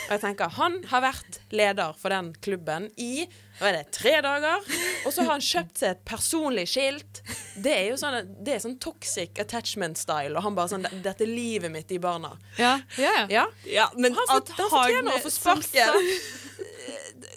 [0.06, 3.26] Og jeg tenker, han har vært leder for den klubben i
[3.58, 4.62] hva er det, tre dager.
[5.08, 7.24] Og så har han kjøpt seg et personlig skilt.
[7.58, 10.36] Det er jo sånn, det er sånn toxic attachment-style.
[10.38, 12.36] Og han bare sånn Dette er livet mitt, i barna.
[12.62, 13.16] Ja, ja.
[13.34, 16.12] Ja, Ja, men Han, får, han fortjener å få sparken.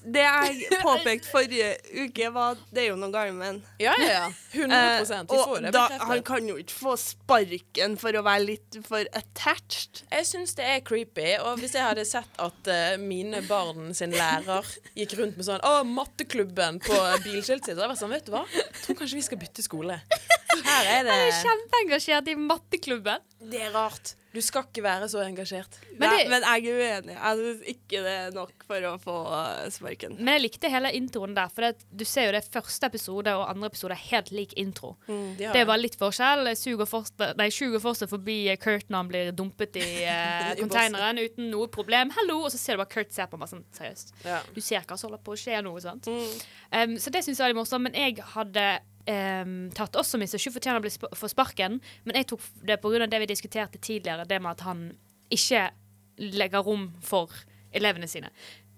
[0.04, 1.70] Det jeg påpekte forrige
[2.04, 3.60] uke, var det er jo noen galt menn.
[3.80, 4.26] Ja, ja, ja.
[4.52, 8.44] 100 Eh, og får det da, han kan jo ikke få sparken for å være
[8.48, 10.02] litt for attached.
[10.10, 14.14] Jeg syns det er creepy, og hvis jeg hadde sett at uh, mine barn sin
[14.16, 14.66] lærer
[14.98, 18.26] gikk rundt med sånn 'Å, matteklubben' på bilskiltet sitt, så hadde jeg vært sånn Vet
[18.26, 18.44] du hva?
[18.50, 20.00] Jeg tror kanskje vi skal bytte skole.
[20.66, 23.28] Her er det Jeg er kjempeengasjert i matteklubben.
[23.52, 24.14] Det er rart.
[24.32, 25.78] Du skal ikke være så engasjert.
[25.98, 27.14] Men Nei, det- men jeg er uenig.
[27.16, 30.14] Jeg syns ikke det er nok for å få uh, sparken.
[30.20, 33.48] Men jeg likte hele introen der, for det, du ser jo det første episode og
[33.50, 34.92] andre episode er helt lik intro.
[35.40, 35.50] Ja.
[35.52, 36.46] Det var litt forskjell.
[36.46, 42.10] Og fortsatt- nei, forbi Kurt når han blir dumpet i eh, containeren uten noe problem.
[42.10, 42.44] Hallo!
[42.44, 44.14] Og så ser du bare Kurt ser på meg sånn seriøst.
[44.24, 44.40] ja.
[44.54, 45.74] Du ser hva som holder på å skje nå.
[45.82, 46.06] sant?
[46.06, 46.40] Mm.
[46.70, 47.82] Um, så det syns jeg var litt morsomt.
[47.82, 48.68] Men jeg hadde
[49.08, 53.06] um, tatt også minst Sju fortjener å få sparken, men jeg tok det pga.
[53.06, 54.90] det vi diskuterte tidligere, det med at han
[55.30, 55.70] ikke
[56.20, 57.32] legger rom for
[57.72, 58.30] elevene sine.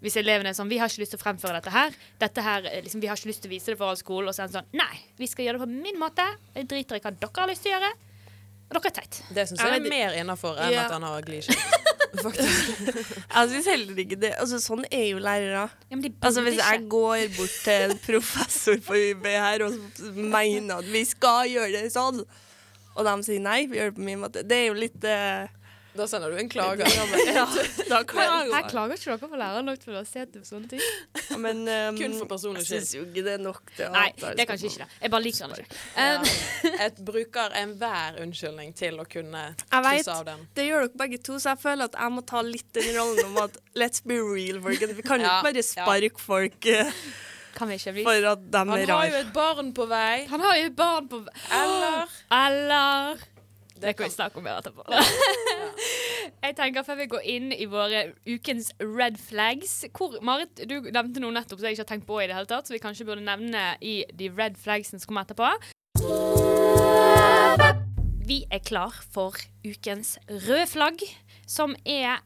[0.02, 2.62] Hvis elevene er sånn 'Vi har ikke lyst til å fremføre dette her.' Dette her,
[2.82, 4.48] liksom, 'Vi har ikke lyst til å vise det for all skolen.' Og så er
[4.50, 6.26] han sånn 'Nei, vi skal gjøre det på min måte.
[6.54, 7.94] Jeg driter i hva dere har lyst til å gjøre.'
[8.72, 9.22] Og dere er teit.
[9.32, 10.84] Det syns jeg er mer innafor enn Ja.
[10.86, 11.56] at han har glishit.
[12.12, 12.80] Faktisk.
[13.34, 14.32] Jeg syns heller ikke det.
[14.42, 15.64] Altså, sånn er jo lærere.
[15.90, 19.78] Ja, Altså, hvis jeg går bort til en professor på UB her og
[20.12, 22.22] mener at vi skal gjøre det sånn,
[22.92, 25.48] og de sier nei, vi gjør det på min måte, det er jo litt eh,
[25.92, 26.86] Da sender du en klage.
[27.32, 27.46] Ja,
[27.88, 30.82] da klager Her klager ikke dere på læreren nok til å se til sånne ting?
[31.42, 34.44] Men um, Kun for personlig jeg syns jo ikke det er nok til Nei, det
[34.44, 34.98] er kanskje ikke det.
[35.02, 35.80] Jeg bare liker den ikke.
[35.96, 36.30] Um,
[36.82, 40.46] Jeg bruker enhver unnskyldning til å kunne krysse av den.
[40.56, 43.28] Det gjør dere begge to, så jeg føler at jeg må ta litt den rollen
[43.28, 44.96] om at let's be real, folkens.
[44.98, 47.02] Vi kan jo ikke bare sparke folk eh,
[47.52, 50.24] kan vi ikke bli for at de Han er har jo et barn på vei.
[50.30, 51.34] Han har jo et barn på vei.
[51.58, 53.26] Eller Eller
[53.82, 54.84] Det kan vi snakke om etterpå.
[56.42, 61.22] Jeg tenker Før vi går inn i våre ukens red flags hvor, Marit, du nevnte
[61.22, 63.06] noe nettopp som jeg ikke har tenkt på i det hele tatt, så vi kanskje
[63.08, 65.50] burde nevne i de red flagsene som kommer etterpå.
[68.26, 71.02] Vi er klar for ukens røde flagg,
[71.46, 72.22] som er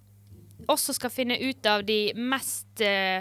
[0.68, 3.20] også skal finne ut av de mest uh,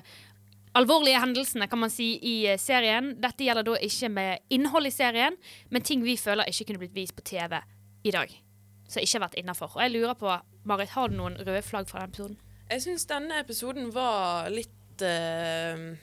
[0.76, 3.14] alvorlige hendelsene kan man si, i eh, serien.
[3.22, 5.38] Dette gjelder da ikke med innhold i serien,
[5.72, 7.60] men ting vi føler ikke kunne blitt vist på TV
[8.06, 8.42] i dag.
[8.88, 9.72] som ikke har vært innafor.
[9.74, 10.30] Og jeg lurer på,
[10.70, 12.36] Marit, har du noen røde flagg fra den episoden?
[12.70, 15.98] Jeg syns denne episoden var litt uh,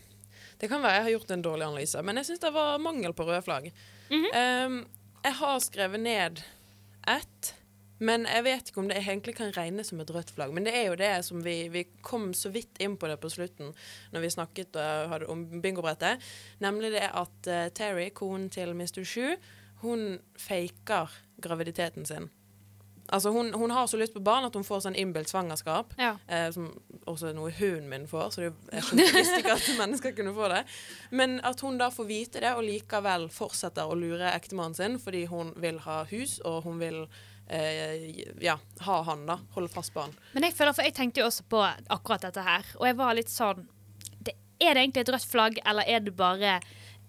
[0.58, 3.14] Det kan være jeg har gjort en dårlig analyse, men jeg syns det var mangel
[3.14, 3.70] på røde flagg.
[4.10, 4.74] Eh,
[5.22, 6.42] jeg har skrevet ned
[7.08, 7.54] ett,
[8.02, 10.52] men jeg vet ikke om det egentlig kan regnes som et rødt flagg.
[10.54, 13.30] Men det er jo det som vi, vi kom så vidt inn på det på
[13.30, 13.72] slutten
[14.12, 14.78] når vi snakket
[15.10, 16.22] hadde om bingobrettet.
[16.62, 19.02] Nemlig det at uh, Terry, konen til Mr.
[19.06, 19.34] Shu,
[19.82, 21.10] hun faker
[21.42, 22.30] graviditeten sin.
[23.12, 25.90] Altså hun, hun har så lyst på barn at hun får sånn innbilt svangerskap.
[26.00, 26.14] Ja.
[26.30, 26.70] Eh, som
[27.10, 30.48] også er noe hunden min får, så det, jeg visste ikke at mennesker kunne få
[30.52, 30.62] det.
[31.10, 35.26] Men at hun da får vite det, og likevel fortsetter å lure ektemannen sin fordi
[35.30, 37.02] hun vil ha hus, og hun vil
[37.52, 39.40] eh, ja, ha han, da.
[39.56, 40.14] Holde fast på han.
[40.32, 43.18] Men jeg føler, for jeg tenkte jo også på akkurat dette her, og jeg var
[43.18, 43.66] litt sånn
[44.22, 46.60] det, Er det egentlig et rødt flagg, eller er det bare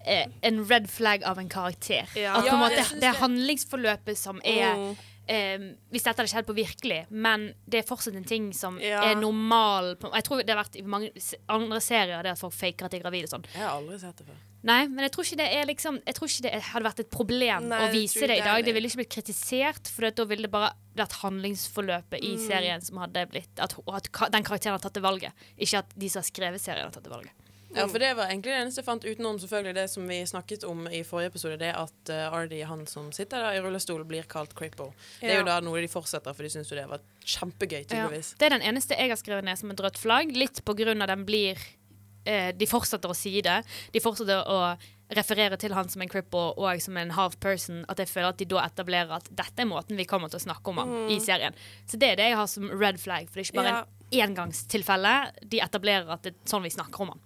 [0.06, 2.08] eh, en red flag av en karakter?
[2.16, 2.36] Ja.
[2.38, 4.96] At på en måte, det er handlingsforløpet som er Mm.
[5.28, 5.58] eh,
[5.92, 9.96] Hvis dette hadde skjedd på virkelig, men det er fortsatt en ting som er normal
[10.13, 11.12] Jeg tror det har vært i mange
[11.48, 13.46] andre serier det at folk faker at de er gravide og sånn.
[13.54, 14.36] Jeg har aldri sett det før.
[14.63, 17.68] Nei, men jeg tror ikke det liksom Jeg tror ikke det hadde vært et problem
[17.68, 18.63] Nei, å vise det i dag.
[18.63, 22.48] Det ville ikke blitt kritisert, for da ville det bare vært handlingsforløpet i Mm.
[22.48, 26.08] serien som hadde blitt at, at den karakteren hadde tatt det valget, ikke at de
[26.10, 27.32] som har skrevet serien, har tatt det valget.
[27.76, 30.66] Ja, for det var egentlig det eneste jeg fant utenom selvfølgelig det som vi snakket
[30.70, 34.28] om i forrige episode, det at uh, Ardy, han som sitter der i rullestol, blir
[34.30, 34.92] kalt cripple.
[35.22, 38.34] Det er jo da noe de fortsetter, for de syns jo det var kjempegøy, tydeligvis.
[38.40, 41.02] Det er den eneste jeg har skrevet ned som et rødt flagg, litt på grunn
[41.04, 43.62] av den blir uh, De fortsetter å si det.
[43.96, 44.76] De fortsetter å
[45.14, 47.84] referere til han som en cripple og som en half person.
[47.92, 50.46] At jeg føler at de da etablerer at dette er måten vi kommer til å
[50.46, 51.58] snakke om han i serien.
[51.90, 54.30] Så det er det jeg har som red flag, for det er ikke bare en
[54.30, 55.16] engangstilfelle.
[55.50, 57.26] De etablerer at det er sånn vi snakker om han.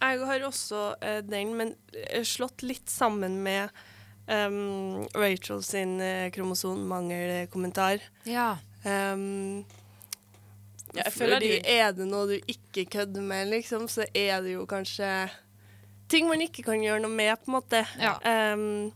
[0.00, 3.70] Jeg har også uh, den, men eh, slått litt sammen med
[4.30, 8.00] um, Rachel sin uh, kromosonmangelkommentar.
[8.28, 8.56] Ja.
[8.84, 9.64] Um,
[10.96, 14.40] Ja, jeg føler fordi de- er det noe du ikke kødder med, liksom, så er
[14.40, 15.28] det jo kanskje
[16.08, 17.82] ting man ikke kan gjøre noe med, på en måte.
[18.00, 18.14] Ja.
[18.54, 18.92] Um,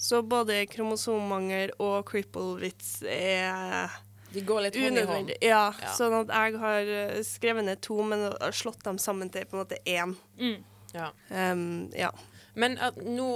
[0.00, 3.92] så både kromosommangel og cripple-vits er
[4.36, 5.34] De går litt hånd i hånd.
[5.40, 5.92] Ja, Ja.
[5.96, 9.56] sånn at jeg har eh, skrevet ned to, men har slått dem sammen til på
[9.56, 10.16] en måte én.
[10.38, 10.58] Mm.
[10.94, 11.10] Ja.
[11.30, 12.10] Um, ja.
[12.56, 13.28] Men at nå,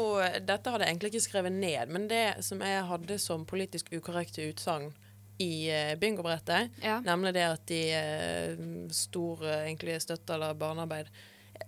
[0.48, 4.46] dette hadde jeg egentlig ikke skrevet ned, men det som jeg hadde som politisk ukorrekte
[4.48, 4.92] utsagn
[5.40, 6.98] i uh, bingobrettet, ja.
[7.04, 11.08] nemlig det at de uh, stor eh, egentlig støtter eller barnearbeid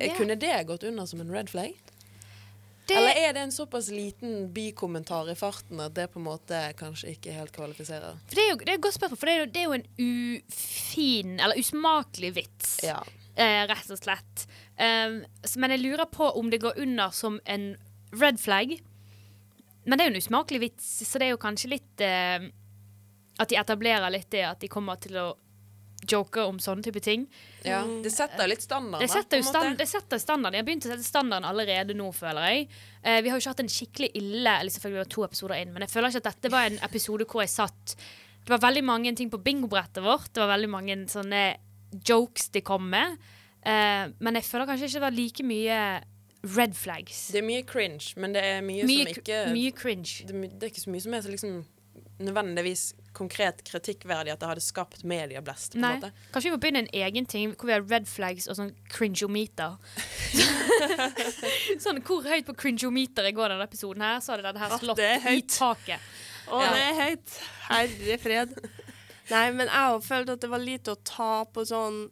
[0.01, 0.15] Ja.
[0.17, 1.75] Kunne det gått under som en red flag?
[2.93, 6.59] Det, Eller er det en såpass liten bikommentar i farten at det på en måte
[6.77, 8.19] kanskje ikke helt kvalifiserer?
[8.29, 9.67] for det, er jo, det er et godt spørsmål, for det er jo, det er
[9.67, 12.75] jo en ufin, eller usmakelig vits.
[12.85, 12.99] Ja.
[13.35, 14.47] eh, rett og slett.
[14.77, 15.23] Um,
[15.57, 17.71] men jeg lurer på om det går under som en
[18.21, 18.77] red flag.
[19.85, 22.51] Men det er jo en usmakelig vits, så det er jo kanskje litt eh,
[23.41, 25.29] At de etablerer litt det at de kommer til å
[26.09, 27.27] joke om sånne type ting.
[27.65, 27.83] ja.
[28.03, 30.57] Det setter litt standard, Det setter jo stand, det setter standarden.
[30.57, 32.69] Jeg har begynt å sette standarden allerede nå, føler jeg.
[33.03, 35.61] Eh, vi har jo ikke hatt en skikkelig ille Eller selvfølgelig var har to episoder
[35.63, 37.95] inn, men jeg føler ikke at dette var en episode hvor jeg satt
[38.43, 40.33] Det var veldig mange ting på bingobrettet vårt.
[40.33, 41.43] Det var veldig mange sånne
[41.93, 43.19] jokes de kom med.
[43.63, 45.79] Eh, men jeg føler kanskje ikke det var like mye
[46.57, 47.29] red flags.
[47.31, 50.27] Det er mye cringe, men det er mye, mye, som ikke mye cringe.
[50.27, 51.61] det, det er ikke så mye som er så liksom
[52.23, 55.75] nødvendigvis konkret kritikkverdig at det hadde skapt medieblest.
[55.77, 55.95] Nei.
[55.99, 56.13] måte.
[56.33, 59.77] Kanskje vi må begynne en egen ting hvor vi har red flags og sånn cringeometer.
[61.85, 65.13] sånn hvor høyt på cringeometeret går denne episoden her, så hadde denne her slått det
[65.33, 66.01] i taket.
[66.53, 66.73] Å, Ja.
[66.75, 67.37] det er høyt.
[67.69, 68.57] Herre fred.
[69.31, 72.03] Nei, men jeg har følt at det var lite å ta på sånn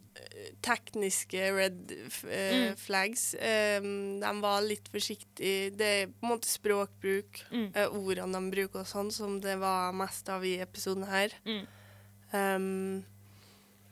[0.63, 1.93] tekniske red
[2.29, 2.77] eh, Mm.
[2.77, 3.35] flags.
[3.35, 5.71] Um, de var litt forsiktige.
[5.77, 7.71] Det er på en måte språkbruk, Mm.
[7.77, 11.31] uh, ordene de bruker og sånn, som det var mest av i episoden her.
[11.47, 11.67] Mm.
[12.33, 13.05] Um,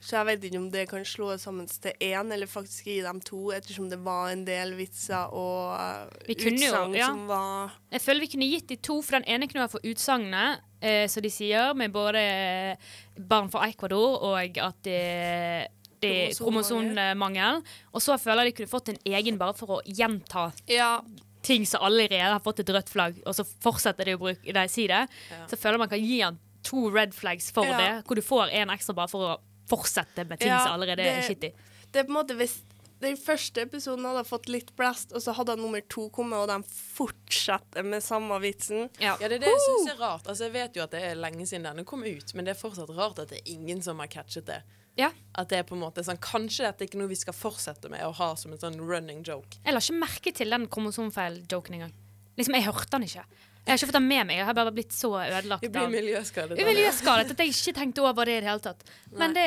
[0.00, 3.18] så jeg vet ikke om det kan slås sammen til én, eller faktisk gi dem
[3.20, 7.08] to, ettersom det var en del vitser og uh, utsagn ja.
[7.10, 9.80] som var Jeg føler vi kunne gitt de to, for den ene kunne være for
[9.90, 12.76] utsagnet, eh, som de sier, med både eh,
[13.18, 15.66] barn fra Ecuador og at det,
[16.06, 17.62] er kromosonmangel.
[17.94, 21.00] Og så føler jeg de kunne fått en egen bare for å gjenta Ja,
[21.42, 24.68] ting som allerede har fått et rødt flagg, og så fortsetter de å bruke de
[24.68, 25.06] si det.
[25.30, 25.46] Ja.
[25.46, 27.78] Så føler man kan gi han to red flags for Ja.
[27.78, 30.96] det, hvor du får en ekstra bare for å fortsette med ting Ja, som allerede
[30.96, 31.52] det- er shitty.
[31.92, 32.62] det er på en måte hvis
[33.00, 36.62] den første episoden hadde fått litt blest, og så hadde nummer to kommet, og de
[36.96, 38.88] fortsetter med samme vitsen.
[38.98, 39.16] Ja.
[39.20, 40.26] Ja, det er det jeg syns er rart.
[40.26, 42.60] Altså, Jeg vet jo at det er lenge siden denne kom ut, men det er
[42.68, 44.62] fortsatt rart at det er ingen som har catchet det.
[44.98, 45.12] Ja.
[45.38, 47.90] At det er på en måte sånn, Kanskje dette er ikke noe vi skal fortsette
[47.92, 49.60] med å ha som en sånn running joke.
[49.62, 51.94] Jeg la ikke merke til den kromosomfeil-joken engang.
[52.38, 53.24] Liksom, Jeg hørte den ikke.
[53.68, 54.38] Jeg har ikke fått den med meg.
[54.38, 55.62] Jeg har bare blitt så ødelagt.
[55.62, 56.54] Du blir miljøskadet.
[56.54, 56.66] av det.
[56.70, 58.84] miljøskadet at jeg ikke tenkte over det i det hele tatt.
[59.12, 59.46] Men det.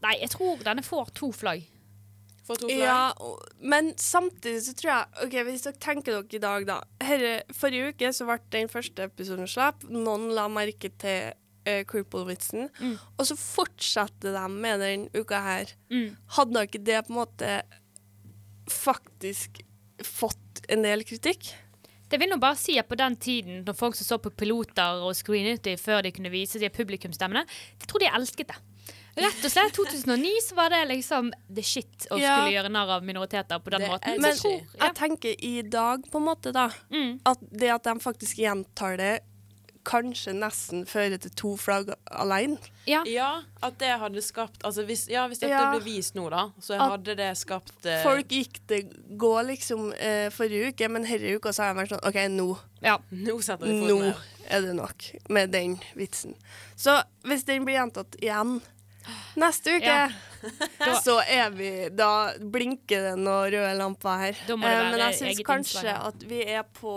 [0.00, 1.66] Nei, jeg tror denne får to flagg.
[2.48, 2.80] Får to flagg.
[2.80, 6.78] Ja, og, men samtidig så tror jeg OK, hvis dere tenker dere i dag, da.
[7.04, 9.84] Herre, forrige uke så ble den første episoden slapp.
[9.92, 11.36] Noen la merke til
[11.68, 12.68] uh, Cripple-vitsen.
[12.80, 12.94] Mm.
[13.18, 15.74] Og så fortsatte de med den uka her.
[15.92, 16.14] Mm.
[16.38, 17.52] Hadde ikke det på en måte
[18.70, 19.62] faktisk
[20.04, 21.52] fått en del kritikk?
[22.10, 25.02] Det vil nå bare si at på den tiden, når folk som så på piloter
[25.02, 27.42] og screenet dem før de kunne vise de publikumsstemmene,
[27.80, 28.60] jeg tror de elsket det.
[29.14, 32.34] Rett og slett, 2009 så var det liksom the shit å Ja.
[32.34, 34.20] skulle gjøre narr av minoriteter på den Det måten.
[34.20, 34.86] Men jeg tror, ja.
[34.86, 37.20] jeg tenker i dag, på en måte, da, mm.
[37.24, 39.20] at det at de faktisk gjentar det,
[39.84, 42.56] kanskje nesten føre til to flagg alene.
[42.88, 43.02] ja.
[43.08, 45.70] Ja, at det hadde skapt Altså hvis, ja, hvis dette Ja.
[45.72, 48.82] ble vist nå, da, så At hadde det skapt eh, Folk gikk det
[49.18, 52.48] gå liksom eh, forrige uke, men denne uka så har jeg vært sånn OK, nå,
[52.84, 52.98] ja.
[53.28, 54.14] Nå setter vi foten ned.
[54.48, 56.34] er det nok med den vitsen.
[56.76, 58.58] Så hvis den blir gjentatt igjen
[59.36, 59.96] neste uke,
[60.84, 60.94] Ja.
[61.00, 64.36] så er vi Da blinker det noen røde lamper her.
[64.46, 66.94] Da må det Eh, være men jeg syns kanskje innslag at vi er på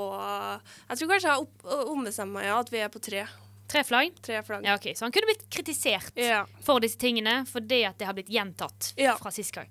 [0.89, 3.25] Jeg tror kanskje jeg har ombestemt meg, ja, at vi er på tre.
[3.67, 4.13] Tre flagg?
[4.23, 4.63] Tre flagg.
[4.63, 4.93] Ja, okay.
[4.95, 6.45] Så han kunne blitt kritisert Ja.
[6.63, 9.15] for disse tingene fordi at det har blitt gjentatt Ja.
[9.17, 9.67] fra sist gang.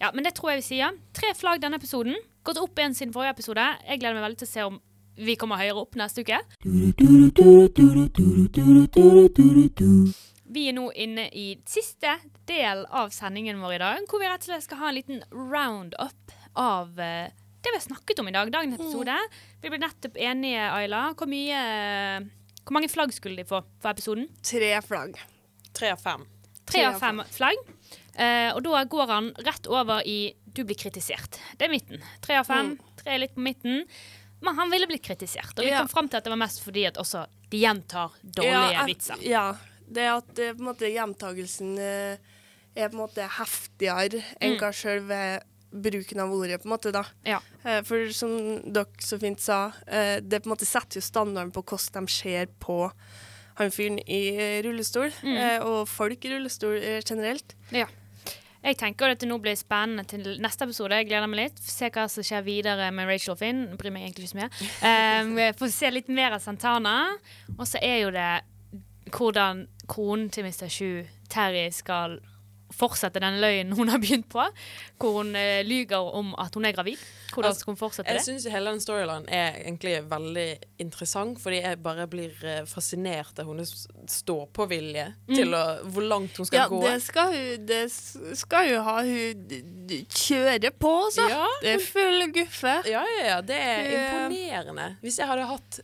[0.00, 0.90] Ja, men det tror jeg vi sier.
[1.12, 2.14] Tre flagg denne episoden.
[2.44, 3.64] Gått opp igjen siden forrige episode.
[3.88, 4.80] Jeg gleder meg veldig til å se om
[5.16, 6.40] vi kommer høyere opp neste uke.
[10.54, 12.12] Vi er nå inne i siste
[12.46, 15.24] del av sendingen vår i dag, hvor vi rett og slett skal ha en liten
[15.32, 17.32] round-up av eh,
[17.64, 18.52] det vi har snakket om i dag.
[18.54, 19.16] Dagens episode.
[19.64, 21.08] Vi ble nettopp enige, Ayla.
[21.18, 21.62] Hvor mye
[22.64, 24.28] Hvor mange flagg skulle de få for episoden?
[24.46, 25.18] Tre flagg.
[25.74, 26.22] Tre av fem.
[26.70, 27.58] Tre av fem flagg.
[28.14, 31.40] Eh, og da går han rett over i 'du blir kritisert'.
[31.58, 32.02] Det er midten.
[32.22, 32.78] Tre av fem.
[33.02, 33.84] Tre er litt på midten.
[34.40, 35.58] Men han ville blitt kritisert.
[35.58, 35.78] Og vi Ja.
[35.80, 39.16] kom fram til at det var mest fordi at også de gjentar dårlige ja, vitser.
[39.20, 39.56] Ja.
[39.90, 42.16] Det at eh, på en måte gjentagelsen eh,
[42.74, 44.58] er på en måte heftigere enn Mm.
[44.60, 45.18] hva selve
[45.74, 47.04] bruken av ordet, på en måte, da.
[47.26, 47.40] Ja.
[47.64, 49.72] Eh, For som dere så fint sa,
[50.22, 52.90] det på en måte setter jo standarden på hvordan de ser på
[53.58, 55.62] han fyren i rullestol, Mm.
[55.66, 57.54] og folk i rullestol generelt.
[57.70, 57.86] Ja.
[58.64, 60.90] Jeg tenker at det nå blir spennende til neste episode.
[60.96, 61.58] Jeg gleder meg litt.
[61.60, 63.66] Se hva som skjer videre med Rachel og Finn.
[63.68, 64.50] Jeg Bryr meg egentlig ikke så mye.
[65.50, 66.94] Um, Få se litt mer av Santana.
[67.58, 68.30] Og så er jo det
[69.14, 70.68] hvordan konen til Mr.
[70.72, 72.18] Sju, Terry, skal
[72.74, 74.42] fortsette den løgnen hun har begynt på,
[74.98, 76.98] hvor hun uh, lyger om at hun er gravid.
[77.30, 78.24] Hvordan Altså, skal hun fortsette Jeg det?
[78.26, 80.46] syns hele den storylinen er egentlig veldig
[80.82, 83.72] interessant, fordi jeg bare blir eh, fascinert av hennes
[84.10, 86.80] stå-på-vilje til å Hvor langt hun skal Ja, gå.
[86.86, 87.80] det skal hun Det
[88.38, 89.48] skal hun ha hun
[90.14, 91.26] kjører på, så.
[91.30, 92.76] Ja, Det er full guffe.
[92.90, 93.40] Ja, ja, ja.
[93.42, 94.88] Det er imponerende.
[95.02, 95.80] Hvis jeg hadde hatt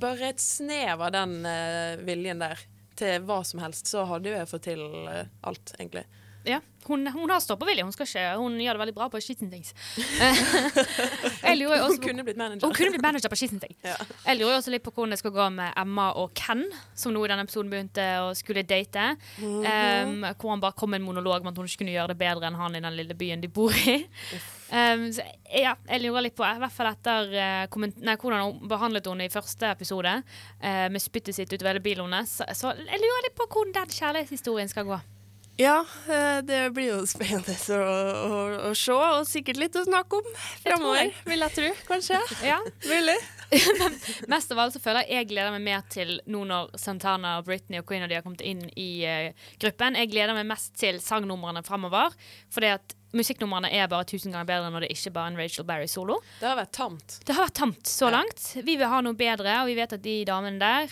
[0.00, 2.60] bare et snev av den eh, viljen der
[2.96, 6.06] til hva som helst, så hadde jo jeg fått til eh, alt, egentlig.
[6.46, 7.82] Ja, hun, hun har stoppevilje.
[7.82, 9.72] Hun, skal ikke, hun gjør det veldig bra på skitten things.
[11.46, 12.66] jeg lurer jo Hun kunne blitt manager.
[12.66, 13.74] Hun kunne blitt manager på skitten ting.
[13.84, 13.96] Ja.
[14.28, 16.62] Jeg lurer også litt på hvordan det skal gå med Emma og Ken,
[16.94, 19.08] som nå i denne episoden begynte å skulle date.
[19.42, 22.20] Um, hvor han bare kom med en monolog om at hun ikke kunne gjøre det
[22.22, 23.98] bedre enn han i den lille byen de bor i.
[24.66, 28.70] Um, så, ja, jeg lurer litt på, i hvert fall etter uh, nei, hvordan hun
[28.70, 30.14] behandlet henne i første episode,
[30.62, 32.38] uh, med spyttet sitt utover hele bilen hennes.
[32.38, 35.02] Så, så jeg lurer litt på hvordan den kjærlighetshistorien skal gå.
[35.56, 35.78] Ja,
[36.08, 37.84] eh, det blir jo spennende å,
[38.26, 38.40] å,
[38.70, 40.26] å se, og sikkert litt å snakke om
[40.62, 41.70] framover, vil jeg tro.
[41.88, 42.20] Kanskje.
[42.44, 42.58] Ja,
[42.90, 43.16] Mulig.
[44.32, 47.46] Mest av alt så føler jeg jeg gleder meg mer til nå når Santana og
[47.46, 49.94] Britney og Queen og de har kommet inn i uh, gruppen.
[50.00, 52.10] Jeg gleder meg mest til sangnumrene fremover.
[52.52, 55.68] Fordi at musikknumrene er bare tusen ganger bedre når det ikke bare er en Rachel
[55.68, 56.18] Berry-solo.
[56.40, 57.20] Det har vært tamt.
[57.22, 58.16] Det har vært tamt så Ja.
[58.18, 58.48] langt.
[58.66, 60.90] Vi vil ha noe bedre, og vi vet at de damene der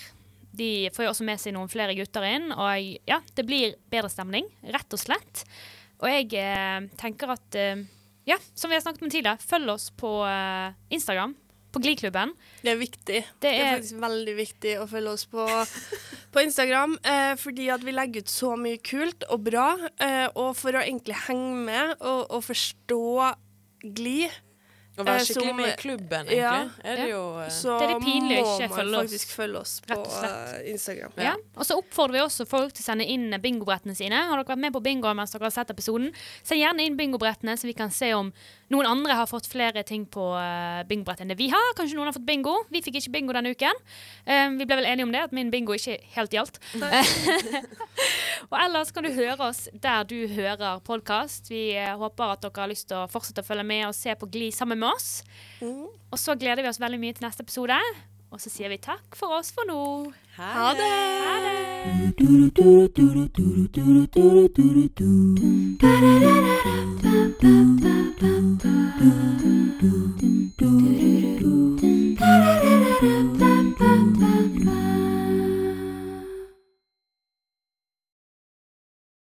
[0.55, 2.51] de får jo også med seg noen flere gutter inn.
[2.55, 5.45] Og ja, det blir bedre stemning, rett og slett.
[6.03, 7.85] Og jeg eh, tenker at eh,
[8.29, 11.35] Ja, som vi har snakket om tidligere, følg oss på eh, Instagram.
[11.75, 12.31] På Gliklubben.
[12.63, 13.21] Det er viktig.
[13.43, 15.45] Det Det er er faktisk veldig viktig å følge oss på,
[16.35, 19.67] på Instagram, eh, fordi at vi legger ut så mye kult og bra.
[19.99, 23.03] Eh, og for å egentlig henge med og, og forstå
[23.85, 24.23] Gli,
[24.95, 27.16] Å være Eh, skikkelig som- med i klubben, ja, er det ja.
[27.16, 29.97] jo uh, så Det er det pinlig å må ikke man faktisk følge oss på
[29.99, 31.12] eh, Instagram.
[31.18, 31.34] Ja.
[31.57, 34.14] Og så oppfordrer vi også folk til å sende inn bingobrettene sine.
[34.14, 36.12] Har dere vært med på bingo mens dere har sett episoden?
[36.45, 38.30] Send gjerne inn bingobrettene, så vi kan se om
[38.70, 41.74] noen andre har fått flere ting på uh, bingobrettet enn det vi har.
[41.74, 42.55] Kanskje noen har fått bingo.
[42.70, 43.82] Vi fikk ikke bingo denne uken.
[44.30, 46.62] Um, vi ble vel enige om det, at min bingo ikke helt gjaldt.
[48.51, 51.51] og ellers kan du høre oss der du hører podkast.
[51.51, 54.30] Vi håper at dere har lyst til å fortsette å følge med og se på
[54.30, 55.22] Gli sammen med med oss.
[55.61, 55.89] Mm.
[56.12, 57.80] Og så gleder vi oss veldig mye til neste episode.
[58.35, 59.80] Og så sier vi takk for oss for nå.
[60.39, 60.91] Ha det!
[61.24, 61.55] Ha det.
[61.55, 61.95] Ha
[71.18, 71.34] det.